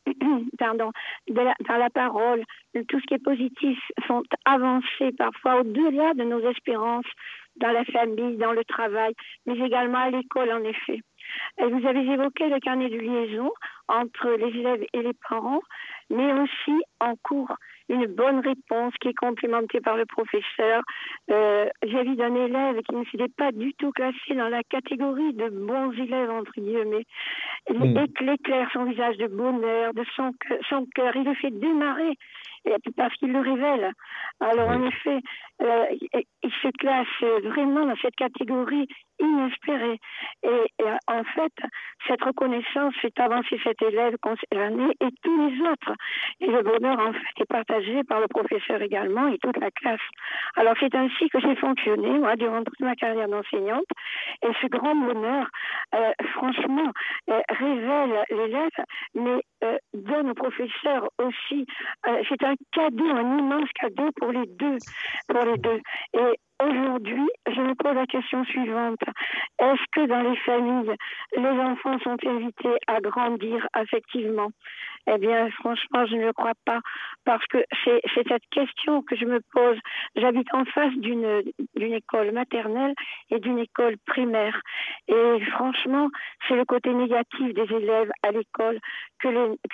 pardon, 0.59 0.91
dans 1.29 1.77
la 1.77 1.89
parole, 1.89 2.43
tout 2.87 2.99
ce 2.99 3.05
qui 3.07 3.15
est 3.15 3.23
positif 3.23 3.79
sont 4.07 4.23
avancés 4.45 5.11
parfois 5.17 5.61
au-delà 5.61 6.13
de 6.13 6.23
nos 6.23 6.39
espérances 6.49 7.05
dans 7.57 7.71
la 7.71 7.85
famille, 7.85 8.37
dans 8.37 8.51
le 8.51 8.63
travail, 8.65 9.13
mais 9.45 9.57
également 9.57 9.99
à 9.99 10.09
l'école 10.09 10.51
en 10.51 10.63
effet. 10.63 11.01
Et 11.57 11.65
vous 11.65 11.87
avez 11.87 12.01
évoqué 12.01 12.49
le 12.49 12.59
carnet 12.59 12.89
de 12.89 12.97
liaison 12.97 13.51
entre 13.87 14.29
les 14.29 14.59
élèves 14.59 14.85
et 14.93 15.01
les 15.01 15.13
parents, 15.27 15.61
mais 16.09 16.33
aussi 16.33 16.83
en 16.99 17.15
cours 17.23 17.55
une 17.89 18.07
bonne 18.07 18.39
réponse 18.39 18.93
qui 18.99 19.09
est 19.09 19.13
complémentée 19.13 19.79
par 19.79 19.95
le 19.95 20.05
professeur. 20.05 20.81
Euh, 21.31 21.67
J'ai 21.83 22.03
vu 22.03 22.15
d'un 22.15 22.33
élève 22.35 22.81
qui 22.81 22.95
ne 22.95 23.05
s'était 23.05 23.33
pas 23.37 23.51
du 23.51 23.73
tout 23.73 23.91
classé 23.91 24.35
dans 24.35 24.49
la 24.49 24.63
catégorie 24.63 25.33
de 25.33 25.49
bons 25.49 25.91
élèves, 25.91 26.31
entre 26.31 26.53
guillemets. 26.57 27.05
Il 27.69 27.79
mm. 27.79 28.05
éclaire 28.33 28.69
son 28.73 28.85
visage 28.85 29.17
de 29.17 29.27
bonheur, 29.27 29.93
de 29.93 30.03
son, 30.15 30.31
son 30.69 30.85
cœur. 30.95 31.15
Il 31.15 31.23
le 31.23 31.35
fait 31.35 31.51
démarrer 31.51 32.17
parce 32.95 33.13
qu'il 33.15 33.31
le 33.31 33.39
révèle. 33.39 33.91
Alors, 34.39 34.69
en 34.69 34.83
effet, 34.83 35.19
euh, 35.61 35.85
il 36.43 36.51
se 36.61 36.67
classe 36.77 37.43
vraiment 37.43 37.85
dans 37.85 37.95
cette 38.01 38.15
catégorie 38.15 38.87
inespérée. 39.19 39.99
Et, 40.43 40.65
en 41.07 41.23
fait, 41.23 41.53
cette 42.07 42.23
reconnaissance 42.23 42.93
fait 43.01 43.17
avancer 43.19 43.59
cet 43.63 43.81
élève 43.81 44.15
concerné 44.21 44.93
et 45.01 45.09
tous 45.23 45.49
les 45.49 45.61
autres. 45.61 45.93
Et 46.41 46.47
le 46.47 46.61
bonheur, 46.61 46.99
en 46.99 47.13
fait, 47.13 47.41
est 47.41 47.45
partagé 47.45 48.03
par 48.03 48.19
le 48.19 48.27
professeur 48.27 48.81
également 48.81 49.27
et 49.27 49.37
toute 49.37 49.57
la 49.57 49.71
classe. 49.71 50.01
Alors, 50.55 50.75
c'est 50.79 50.93
ainsi 50.95 51.29
que 51.29 51.39
j'ai 51.39 51.55
fonctionné, 51.55 52.09
moi, 52.19 52.35
durant 52.35 52.63
toute 52.63 52.79
ma 52.81 52.95
carrière 52.95 53.29
d'enseignante. 53.29 53.85
Et 54.43 54.51
ce 54.61 54.67
grand 54.67 54.95
bonheur, 54.95 55.47
euh, 55.93 56.11
franchement, 56.33 56.91
euh, 57.29 57.41
révèle 57.49 58.23
l'élève, 58.29 58.69
mais 59.13 59.41
donne 59.95 60.31
au 60.31 60.33
professeur 60.33 61.09
aussi. 61.19 61.65
c'est 62.03 62.43
un 62.43 62.55
cadeau, 62.71 63.09
un 63.09 63.37
immense 63.37 63.69
cadeau 63.79 64.09
pour 64.17 64.31
les 64.31 64.45
deux, 64.45 64.77
pour 65.27 65.43
les 65.43 65.57
deux. 65.57 65.81
Et 66.13 66.39
aujourd'hui, 66.61 67.29
je 67.47 67.61
me 67.61 67.75
pose 67.75 67.95
la 67.95 68.05
question 68.05 68.43
suivante. 68.45 69.01
Est-ce 69.59 69.83
que 69.91 70.05
dans 70.07 70.21
les 70.21 70.37
familles, 70.37 70.95
les 71.35 71.59
enfants 71.59 71.99
sont 71.99 72.17
invités 72.25 72.77
à 72.87 72.99
grandir 72.99 73.67
affectivement? 73.73 74.49
Eh 75.07 75.17
bien, 75.19 75.49
franchement, 75.51 76.05
je 76.07 76.15
ne 76.15 76.25
le 76.25 76.33
crois 76.33 76.55
pas 76.65 76.79
parce 77.25 77.45
que 77.47 77.63
c'est 77.83 78.01
cette 78.27 78.47
question 78.51 79.03
que 79.03 79.15
je 79.15 79.25
me 79.25 79.39
pose. 79.53 79.77
J'habite 80.15 80.51
en 80.53 80.65
face 80.65 80.93
d'une 80.95 81.43
école 81.75 82.31
maternelle 82.31 82.95
et 83.29 83.39
d'une 83.39 83.59
école 83.59 83.97
primaire. 84.07 84.59
Et 85.07 85.39
franchement, 85.51 86.09
c'est 86.47 86.55
le 86.55 86.65
côté 86.65 86.91
négatif 86.91 87.53
des 87.53 87.71
élèves 87.75 88.11
à 88.23 88.31
l'école 88.31 88.79
que 89.19 89.27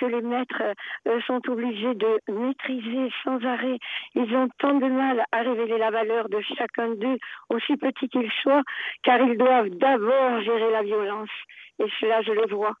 les, 0.06 0.22
maîtres 0.22 0.62
euh, 1.08 1.20
sont 1.26 1.40
obligés 1.48 1.94
de 1.94 2.20
maîtriser 2.28 3.10
sans 3.24 3.42
arrêt. 3.44 3.78
Ils 4.14 4.34
ont 4.34 4.48
tant 4.58 4.74
de 4.74 4.86
mal 4.86 5.24
à 5.32 5.38
révéler 5.38 5.78
la 5.78 5.90
valeur 5.90 6.28
de 6.28 6.40
chacun 6.56 6.81
d'eux, 6.88 7.18
aussi 7.50 7.76
petit 7.76 8.08
qu'il 8.08 8.30
soit, 8.42 8.62
car 9.02 9.20
ils 9.20 9.36
doivent 9.36 9.70
d'abord 9.70 10.40
gérer 10.42 10.70
la 10.70 10.82
violence. 10.82 11.30
Et 11.78 11.86
cela, 12.00 12.22
je 12.22 12.32
le 12.32 12.54
vois. 12.54 12.74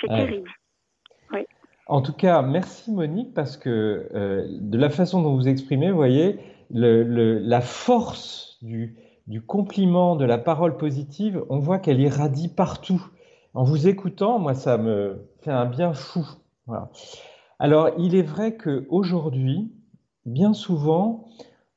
C'est 0.00 0.08
terrible. 0.08 0.50
Oui. 1.32 1.46
En 1.86 2.02
tout 2.02 2.12
cas, 2.12 2.42
merci 2.42 2.92
Monique, 2.92 3.32
parce 3.32 3.56
que 3.56 4.08
euh, 4.14 4.46
de 4.50 4.76
la 4.76 4.90
façon 4.90 5.22
dont 5.22 5.34
vous 5.34 5.48
exprimez, 5.48 5.90
vous 5.90 5.96
voyez, 5.96 6.38
la 6.70 7.60
force 7.62 8.58
du, 8.60 8.94
compliment, 9.46 10.14
de 10.14 10.26
la 10.26 10.36
parole 10.36 10.76
positive, 10.76 11.42
on 11.48 11.58
voit 11.58 11.78
qu'elle 11.78 12.00
irradie 12.00 12.48
partout. 12.48 13.02
En 13.54 13.64
vous 13.64 13.88
écoutant, 13.88 14.38
moi, 14.38 14.54
ça 14.54 14.76
me 14.76 15.26
fait 15.40 15.50
un 15.50 15.64
bien 15.64 15.94
fou. 15.94 16.26
Alors, 17.58 17.90
il 17.96 18.14
est 18.14 18.22
vrai 18.22 18.56
qu'aujourd'hui, 18.56 19.72
bien 20.26 20.52
souvent, 20.52 21.24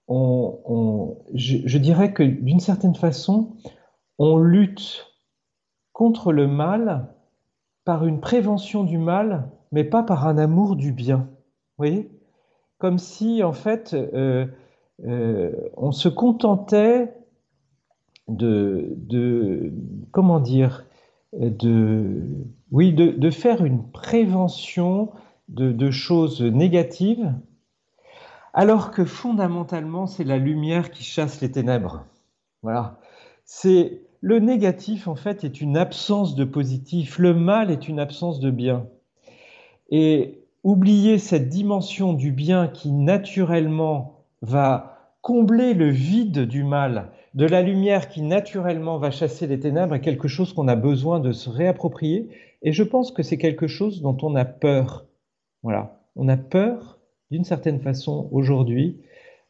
je, 0.10 1.78
dirais 1.78 2.14
que 2.14 2.24
d'une 2.24 2.60
certaine 2.60 2.95
façon, 2.95 3.56
on 4.18 4.38
lutte 4.38 5.08
contre 5.93 6.32
le 6.34 6.47
mal 6.47 7.14
par 7.86 8.06
une 8.06 8.20
prévention 8.20 8.84
du 8.84 8.97
mal, 8.97 9.49
mais 9.72 9.84
pas 9.84 10.04
par 10.04 10.28
un 10.28 10.38
amour 10.38 10.76
du 10.76 10.91
bien. 10.91 11.18
Vous 11.18 11.86
voyez? 11.86 12.12
Comme 12.78 12.97
si, 12.97 13.43
en 13.43 13.54
fait, 13.54 13.93
euh, 13.93 14.45
euh, 15.06 15.52
on 15.78 15.91
se 15.91 16.10
contentait 16.10 17.14
de, 18.28 18.93
de 18.97 19.74
comment 20.12 20.39
dire, 20.39 20.86
de, 21.34 22.24
oui, 22.72 22.93
de, 22.93 23.30
faire 23.30 23.64
une 23.64 23.89
prévention 23.91 25.12
de, 25.47 25.91
choses 25.91 26.41
négatives, 26.41 27.34
alors 28.54 28.91
que 28.91 29.06
fondamentalement, 29.06 30.08
c'est 30.08 30.24
la 30.24 30.38
lumière 30.38 30.91
qui 30.91 31.04
chasse 31.04 31.41
les 31.41 31.52
ténèbres. 31.52 32.06
Voilà. 32.64 32.99
C'est 33.45 34.02
le 34.22 34.39
négatif, 34.39 35.08
en 35.08 35.16
fait, 35.16 35.43
est 35.43 35.62
une 35.62 35.78
absence 35.78 36.36
de 36.36 36.43
positif. 36.43 37.18
Le 37.18 37.34
mal 37.34 37.72
est 37.72 37.88
une 37.88 37.99
absence 37.99 38.39
de 38.39 38.52
bien. 38.52 38.86
Et 39.89 40.45
oublier 40.64 41.18
cette 41.18 41.49
dimension 41.49 42.14
du 42.14 42.32
bien 42.32 42.68
qui 42.68 42.91
naturellement 42.91 44.26
va 44.41 45.16
combler 45.22 45.74
le 45.74 45.89
vide 45.89 46.45
du 46.45 46.64
mal, 46.64 47.12
de 47.34 47.45
la 47.45 47.62
lumière 47.62 48.10
qui 48.10 48.22
naturellement 48.22 48.97
va 48.97 49.12
chasser 49.12 49.47
les 49.47 49.60
ténèbres, 49.60 49.95
est 49.95 50.02
quelque 50.02 50.28
chose 50.28 50.54
qu'on 50.54 50.68
a 50.68 50.76
besoin 50.76 51.20
de 51.20 51.32
se 51.32 51.49
réapproprier. 51.49 52.30
Et 52.62 52.74
je 52.74 52.84
pense 52.84 53.12
que 53.12 53.24
c'est 53.24 53.38
quelque 53.38 53.68
chose 53.68 54.02
dont 54.02 54.18
on 54.22 54.36
a 54.36 54.45
peur. 54.45 55.06
Voilà. 55.64 55.99
On 56.16 56.28
a 56.28 56.38
peur, 56.38 56.99
d'une 57.32 57.43
certaine 57.43 57.79
façon, 57.79 58.29
aujourd'hui, 58.32 58.97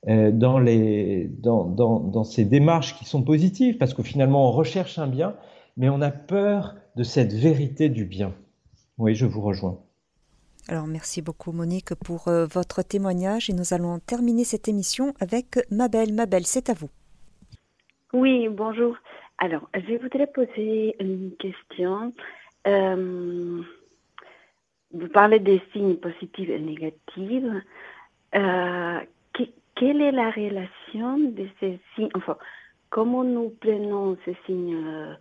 euh, 0.07 0.31
dans, 0.31 0.59
les, 0.59 1.27
dans, 1.27 1.65
dans, 1.65 1.99
dans, 1.99 2.23
ces 2.23 2.45
démarches 2.45 2.97
qui 2.97 3.05
sont 3.05 3.23
positives, 3.23 3.77
parce 3.77 3.93
que 3.93 4.03
finalement, 4.03 4.47
on 4.47 4.51
recherche 4.51 4.97
un 4.99 5.07
bien, 5.07 5.35
mais 5.77 5.89
on 5.89 6.01
a 6.01 6.11
peur 6.11 6.75
de 6.95 7.03
cette 7.03 7.33
vérité 7.33 7.89
du 7.89 8.05
bien. 8.05 8.33
Oui, 8.97 9.15
je 9.15 9.25
vous 9.25 9.41
rejoins. 9.41 9.79
Alors 10.67 10.85
merci 10.85 11.23
beaucoup 11.23 11.51
Monique 11.51 11.95
pour 11.95 12.27
euh, 12.27 12.45
votre 12.45 12.83
témoignage 12.83 13.49
et 13.49 13.53
nous 13.53 13.73
allons 13.73 13.97
terminer 13.99 14.43
cette 14.43 14.67
émission 14.67 15.13
avec 15.19 15.57
Mabel. 15.71 16.13
Mabel, 16.13 16.45
c'est 16.45 16.69
à 16.69 16.73
vous. 16.73 16.89
Oui, 18.13 18.47
bonjour. 18.47 18.95
Alors, 19.39 19.67
je 19.73 19.99
voudrais 19.99 20.27
poser 20.27 20.95
une 20.99 21.31
question. 21.39 22.13
Euh, 22.67 23.61
vous 24.93 25.07
parlez 25.07 25.39
des 25.39 25.61
signes 25.71 25.95
positifs 25.95 26.49
et 26.49 26.59
négatifs. 26.59 27.43
Euh, 28.35 28.99
quelle 29.75 30.01
est 30.01 30.11
la 30.11 30.29
relation 30.29 31.17
de 31.17 31.47
ces 31.59 31.79
signes? 31.95 32.09
Enfin, 32.13 32.37
comment 32.89 33.23
nous 33.23 33.49
prenons 33.59 34.17
ces 34.25 34.35
signes 34.45 34.75
euh, 34.75 35.13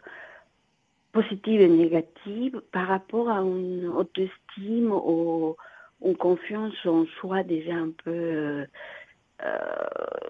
positifs 1.12 1.61
et 1.61 1.68
négatifs 1.68 2.57
par 2.73 2.89
rapport 2.89 3.31
à 3.31 3.41
une 3.41 3.87
autoestime 3.89 4.93
ou 4.93 5.57
une 6.05 6.16
confiance 6.16 6.75
en 6.85 7.07
soi 7.21 7.43
déjà 7.43 7.75
un 7.75 7.91
peu 8.05 8.11
euh, 8.11 8.66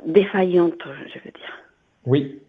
défaillante, 0.07 0.83
je 0.85 1.19
veux 1.19 1.33
dire? 1.33 1.59
Oui. 2.07 2.41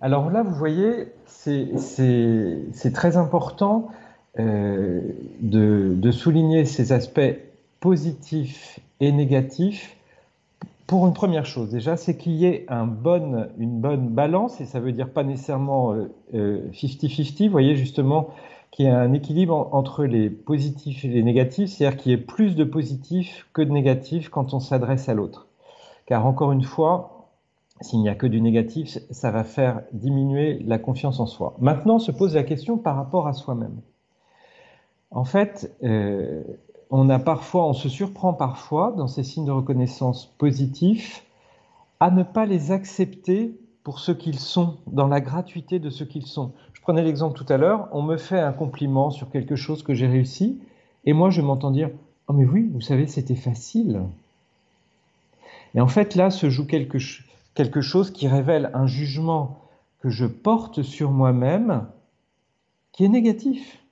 Alors 0.00 0.30
là, 0.30 0.42
vous 0.42 0.54
voyez, 0.54 1.08
c'est 1.26 2.92
très 2.94 3.16
important 3.16 3.90
euh, 4.38 5.00
de, 5.40 6.10
souligner 6.10 6.64
ces 6.64 6.92
aspects 6.92 7.36
positifs 7.80 8.80
et 9.00 9.12
négatifs 9.12 9.96
pour 10.86 11.06
une 11.06 11.12
première 11.12 11.44
chose. 11.44 11.70
Déjà, 11.70 11.96
c'est 11.96 12.16
qu'il 12.16 12.32
y 12.32 12.46
ait 12.46 12.66
une 12.70 13.80
bonne 13.80 14.08
balance, 14.08 14.60
et 14.60 14.64
ça 14.64 14.80
veut 14.80 14.92
dire 14.92 15.10
pas 15.10 15.22
nécessairement 15.22 15.94
50-50, 15.94 15.98
euh, 16.34 16.68
euh, 16.68 17.46
vous 17.46 17.50
voyez 17.50 17.76
justement 17.76 18.30
qu'il 18.70 18.86
y 18.86 18.88
ait 18.88 18.92
un 18.92 19.12
équilibre 19.12 19.68
entre 19.72 20.04
les 20.04 20.30
positifs 20.30 21.04
et 21.04 21.08
les 21.08 21.22
négatifs, 21.22 21.70
c'est-à-dire 21.70 21.98
qu'il 21.98 22.12
y 22.12 22.14
ait 22.14 22.18
plus 22.18 22.56
de 22.56 22.64
positifs 22.64 23.46
que 23.52 23.62
de 23.62 23.70
négatifs 23.70 24.28
quand 24.28 24.54
on 24.54 24.60
s'adresse 24.60 25.08
à 25.08 25.14
l'autre. 25.14 25.48
Car 26.06 26.26
encore 26.26 26.52
une 26.52 26.64
fois, 26.64 27.28
s'il 27.80 28.00
n'y 28.00 28.08
a 28.08 28.14
que 28.14 28.26
du 28.26 28.40
négatif, 28.40 28.98
ça 29.10 29.30
va 29.30 29.44
faire 29.44 29.82
diminuer 29.92 30.58
la 30.64 30.78
confiance 30.78 31.20
en 31.20 31.26
soi. 31.26 31.54
Maintenant, 31.60 31.98
se 31.98 32.12
pose 32.12 32.34
la 32.34 32.44
question 32.44 32.78
par 32.78 32.96
rapport 32.96 33.26
à 33.26 33.32
soi-même. 33.32 33.80
En 35.10 35.24
fait, 35.24 35.74
euh, 35.82 36.42
on 36.90 37.08
a 37.08 37.18
parfois, 37.18 37.66
on 37.66 37.72
se 37.72 37.88
surprend 37.88 38.32
parfois 38.32 38.92
dans 38.96 39.08
ces 39.08 39.22
signes 39.22 39.46
de 39.46 39.52
reconnaissance 39.52 40.26
positifs 40.38 41.24
à 42.00 42.10
ne 42.10 42.22
pas 42.22 42.46
les 42.46 42.70
accepter 42.70 43.58
pour 43.82 43.98
ce 43.98 44.12
qu'ils 44.12 44.38
sont, 44.38 44.76
dans 44.86 45.06
la 45.06 45.20
gratuité 45.20 45.78
de 45.78 45.90
ce 45.90 46.04
qu'ils 46.04 46.26
sont. 46.26 46.52
Je 46.72 46.80
prenais 46.80 47.02
l'exemple 47.02 47.36
tout 47.36 47.50
à 47.52 47.56
l'heure, 47.56 47.88
on 47.92 48.02
me 48.02 48.16
fait 48.16 48.38
un 48.38 48.52
compliment 48.52 49.10
sur 49.10 49.30
quelque 49.30 49.56
chose 49.56 49.82
que 49.82 49.94
j'ai 49.94 50.06
réussi, 50.06 50.60
et 51.04 51.12
moi 51.12 51.30
je 51.30 51.40
m'entends 51.40 51.70
dire 51.70 51.90
Oh, 52.28 52.34
mais 52.34 52.44
oui, 52.44 52.68
vous 52.72 52.82
savez, 52.82 53.06
c'était 53.06 53.34
facile. 53.34 54.02
Et 55.74 55.80
en 55.80 55.88
fait, 55.88 56.14
là 56.14 56.30
se 56.30 56.50
joue 56.50 56.66
quelque, 56.66 56.98
quelque 57.54 57.80
chose 57.80 58.10
qui 58.10 58.28
révèle 58.28 58.70
un 58.74 58.86
jugement 58.86 59.58
que 60.00 60.10
je 60.10 60.26
porte 60.26 60.82
sur 60.82 61.10
moi-même 61.10 61.86
qui 62.92 63.04
est 63.04 63.08
négatif. 63.08 63.82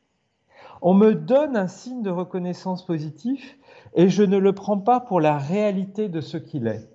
On 0.89 0.95
me 0.95 1.17
donne 1.17 1.57
un 1.57 1.67
signe 1.67 2.05
de 2.05 2.11
reconnaissance 2.11 2.87
positif 2.87 3.59
et 3.95 4.09
je 4.09 4.23
ne 4.23 4.37
le 4.39 4.53
prends 4.53 4.79
pas 4.79 5.01
pour 5.01 5.21
la 5.21 5.37
réalité 5.37 6.09
de 6.09 6.21
ce 6.21 6.37
qu'il 6.37 6.69
est. 6.69 6.89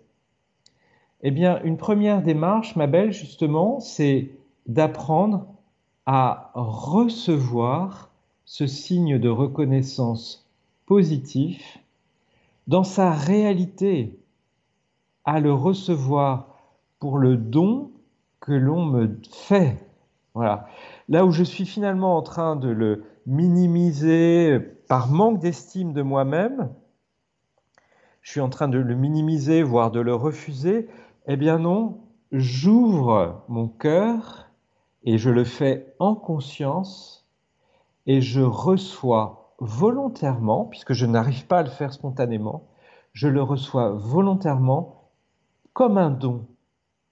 Eh 1.23 1.29
bien, 1.29 1.61
une 1.63 1.75
première 1.75 2.21
démarche, 2.21 2.77
ma 2.77 2.87
belle, 2.87 3.11
justement, 3.11 3.81
c'est 3.81 4.31
d'apprendre 4.65 5.45
à 6.05 6.51
recevoir 6.55 8.11
ce 8.45 8.65
signe 8.65 9.19
de 9.19 9.27
reconnaissance 9.27 10.49
positif 10.85 11.77
dans 12.67 12.85
sa 12.85 13.11
réalité, 13.11 14.17
à 15.25 15.41
le 15.41 15.53
recevoir 15.53 16.47
pour 16.99 17.17
le 17.17 17.35
don 17.35 17.91
que 18.39 18.53
l'on 18.53 18.85
me 18.85 19.19
fait. 19.29 19.85
Voilà. 20.33 20.69
Là 21.09 21.25
où 21.25 21.31
je 21.31 21.43
suis 21.43 21.65
finalement 21.65 22.15
en 22.15 22.21
train 22.21 22.55
de 22.55 22.69
le 22.69 23.03
minimiser 23.26 24.59
par 24.88 25.09
manque 25.09 25.39
d'estime 25.39 25.93
de 25.93 26.01
moi-même, 26.01 26.74
je 28.22 28.32
suis 28.32 28.41
en 28.41 28.49
train 28.49 28.67
de 28.67 28.78
le 28.78 28.95
minimiser, 28.95 29.63
voire 29.63 29.91
de 29.91 29.99
le 29.99 30.13
refuser, 30.13 30.88
eh 31.28 31.38
bien 31.38 31.59
non, 31.59 32.01
j'ouvre 32.32 33.43
mon 33.47 33.67
cœur 33.67 34.49
et 35.03 35.17
je 35.17 35.30
le 35.30 35.43
fais 35.43 35.93
en 35.99 36.15
conscience 36.15 37.28
et 38.05 38.22
je 38.22 38.41
reçois 38.41 39.55
volontairement, 39.59 40.65
puisque 40.65 40.93
je 40.93 41.05
n'arrive 41.05 41.45
pas 41.45 41.59
à 41.59 41.63
le 41.63 41.69
faire 41.69 41.93
spontanément, 41.93 42.67
je 43.13 43.28
le 43.28 43.43
reçois 43.43 43.91
volontairement 43.91 45.09
comme 45.74 45.97
un 45.97 46.09
don 46.09 46.47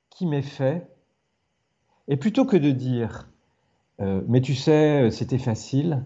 qui 0.09 0.25
m'est 0.25 0.41
fait. 0.41 0.89
Et 2.07 2.17
plutôt 2.17 2.45
que 2.45 2.57
de 2.57 2.71
dire 2.71 3.29
euh, 4.01 4.21
mais 4.27 4.41
tu 4.41 4.55
sais, 4.55 5.11
c'était 5.11 5.37
facile, 5.37 6.03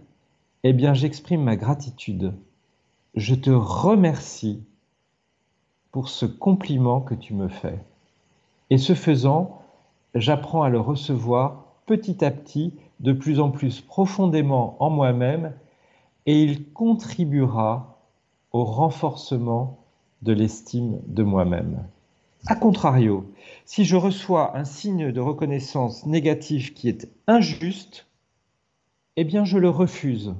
eh 0.63 0.73
bien 0.73 0.93
j'exprime 0.93 1.43
ma 1.43 1.55
gratitude. 1.55 2.33
Je 3.15 3.35
te 3.35 3.49
remercie 3.49 4.63
pour 5.91 6.09
ce 6.09 6.25
compliment 6.25 7.01
que 7.01 7.13
tu 7.13 7.33
me 7.33 7.47
fais. 7.47 7.79
Et 8.69 8.77
ce 8.77 8.95
faisant, 8.95 9.61
j'apprends 10.15 10.63
à 10.63 10.69
le 10.69 10.79
recevoir 10.79 11.65
petit 11.85 12.23
à 12.25 12.31
petit, 12.31 12.73
de 12.99 13.13
plus 13.13 13.39
en 13.39 13.51
plus 13.51 13.81
profondément 13.81 14.77
en 14.79 14.89
moi-même, 14.89 15.53
et 16.25 16.41
il 16.41 16.71
contribuera 16.71 17.99
au 18.51 18.63
renforcement 18.63 19.77
de 20.21 20.31
l'estime 20.33 20.99
de 21.05 21.23
moi-même. 21.23 21.83
A 22.45 22.55
contrario, 22.55 23.31
si 23.63 23.85
je 23.85 23.95
reçois 23.95 24.57
un 24.57 24.65
signe 24.65 25.13
de 25.13 25.21
reconnaissance 25.21 26.05
négatif 26.05 26.73
qui 26.73 26.89
est 26.89 27.09
injuste, 27.25 28.05
eh 29.15 29.23
bien 29.23 29.45
je 29.45 29.57
le 29.57 29.69
refuse 29.69 30.35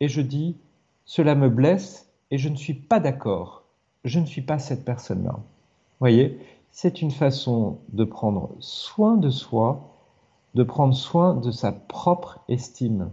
et 0.00 0.08
je 0.08 0.22
dis 0.22 0.56
cela 1.04 1.34
me 1.34 1.50
blesse 1.50 2.10
et 2.30 2.38
je 2.38 2.48
ne 2.48 2.56
suis 2.56 2.72
pas 2.72 3.00
d'accord. 3.00 3.64
Je 4.04 4.18
ne 4.18 4.24
suis 4.24 4.40
pas 4.40 4.58
cette 4.58 4.86
personne-là. 4.86 5.38
Voyez, 6.00 6.40
c'est 6.70 7.02
une 7.02 7.10
façon 7.10 7.80
de 7.92 8.04
prendre 8.04 8.50
soin 8.60 9.18
de 9.18 9.28
soi, 9.28 9.94
de 10.54 10.62
prendre 10.62 10.94
soin 10.94 11.34
de 11.34 11.50
sa 11.50 11.70
propre 11.70 12.38
estime. 12.48 13.10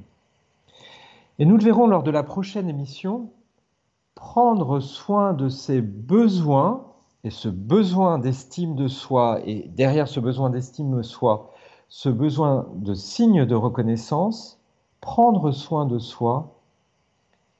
Et 1.39 1.45
nous 1.45 1.57
le 1.57 1.63
verrons 1.63 1.87
lors 1.87 2.03
de 2.03 2.11
la 2.11 2.23
prochaine 2.23 2.69
émission, 2.69 3.31
prendre 4.15 4.79
soin 4.79 5.33
de 5.33 5.49
ses 5.49 5.81
besoins 5.81 6.92
et 7.23 7.29
ce 7.29 7.47
besoin 7.47 8.19
d'estime 8.19 8.75
de 8.75 8.87
soi, 8.87 9.39
et 9.45 9.69
derrière 9.69 10.07
ce 10.07 10.19
besoin 10.19 10.49
d'estime 10.49 10.97
de 10.97 11.01
soi, 11.01 11.51
ce 11.87 12.09
besoin 12.09 12.67
de 12.75 12.93
signe 12.93 13.45
de 13.45 13.55
reconnaissance, 13.55 14.59
prendre 14.99 15.51
soin 15.51 15.85
de 15.85 15.99
soi, 15.99 16.59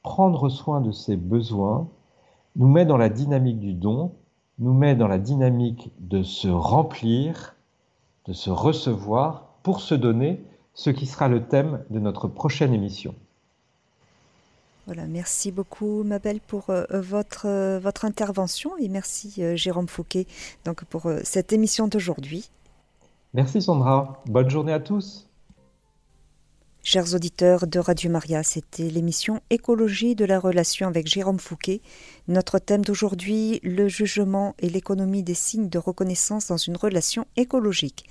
prendre 0.01 0.49
soin 0.49 0.82
de 0.82 0.91
ses 0.91 1.16
besoins, 1.16 1.88
nous 2.55 2.68
met 2.68 2.86
dans 2.86 2.97
la 2.97 3.09
dynamique 3.09 3.59
du 3.59 3.74
don, 3.74 4.11
nous 4.59 4.74
met 4.74 4.95
dans 4.95 5.07
la 5.07 5.18
dynamique 5.18 5.91
de 5.99 6.24
se 6.24 6.47
remplir, 6.47 7.55
de 8.26 8.34
se 8.34 8.49
recevoir 8.49 9.45
pour 9.64 9.82
se 9.82 9.95
donner, 9.95 10.43
ce 10.74 10.89
qui 10.89 11.05
sera 11.05 11.28
le 11.28 11.47
thème 11.47 11.84
de 11.89 11.99
notre 11.99 12.28
prochaine 12.28 12.74
émission. 12.74 13.16
Voilà, 14.86 15.05
merci 15.07 15.51
beaucoup 15.51 16.03
Mabel 16.03 16.41
pour 16.41 16.69
euh, 16.69 16.84
votre, 16.91 17.47
euh, 17.47 17.79
votre 17.79 18.03
intervention 18.03 18.77
et 18.77 18.89
merci 18.89 19.36
euh, 19.39 19.55
Jérôme 19.55 19.88
Fouquet 19.88 20.27
donc, 20.65 20.84
pour 20.86 21.09
cette 21.23 21.53
émission 21.53 21.88
d'aujourd'hui. 21.88 22.49
Merci 23.34 23.61
Sandra, 23.61 24.21
bonne 24.25 24.49
journée 24.49 24.73
à 24.73 24.81
tous. 24.81 25.29
Chers 26.86 27.15
auditeurs 27.15 27.65
de 27.65 27.79
Radio 27.79 28.11
Maria, 28.11 28.43
c'était 28.43 28.89
l'émission 28.89 29.39
Écologie 29.49 30.15
de 30.15 30.25
la 30.25 30.38
relation 30.38 30.89
avec 30.89 31.07
Jérôme 31.07 31.39
Fouquet. 31.39 31.79
Notre 32.27 32.59
thème 32.59 32.84
d'aujourd'hui, 32.84 33.61
le 33.63 33.88
jugement 33.88 34.53
et 34.59 34.69
l'économie 34.69 35.23
des 35.23 35.34
signes 35.34 35.69
de 35.69 35.79
reconnaissance 35.79 36.47
dans 36.47 36.57
une 36.57 36.75
relation 36.75 37.25
écologique. 37.38 38.05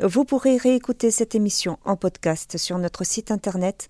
Vous 0.00 0.24
pourrez 0.24 0.56
réécouter 0.58 1.10
cette 1.10 1.34
émission 1.34 1.78
en 1.84 1.96
podcast 1.96 2.56
sur 2.56 2.78
notre 2.78 3.02
site 3.02 3.32
internet 3.32 3.88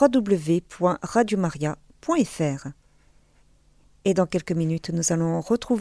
www.radiomaria.fr. 0.00 2.68
Et 4.04 4.14
dans 4.14 4.26
quelques 4.26 4.52
minutes, 4.52 4.90
nous 4.90 5.12
allons 5.12 5.40
retrouver 5.40 5.80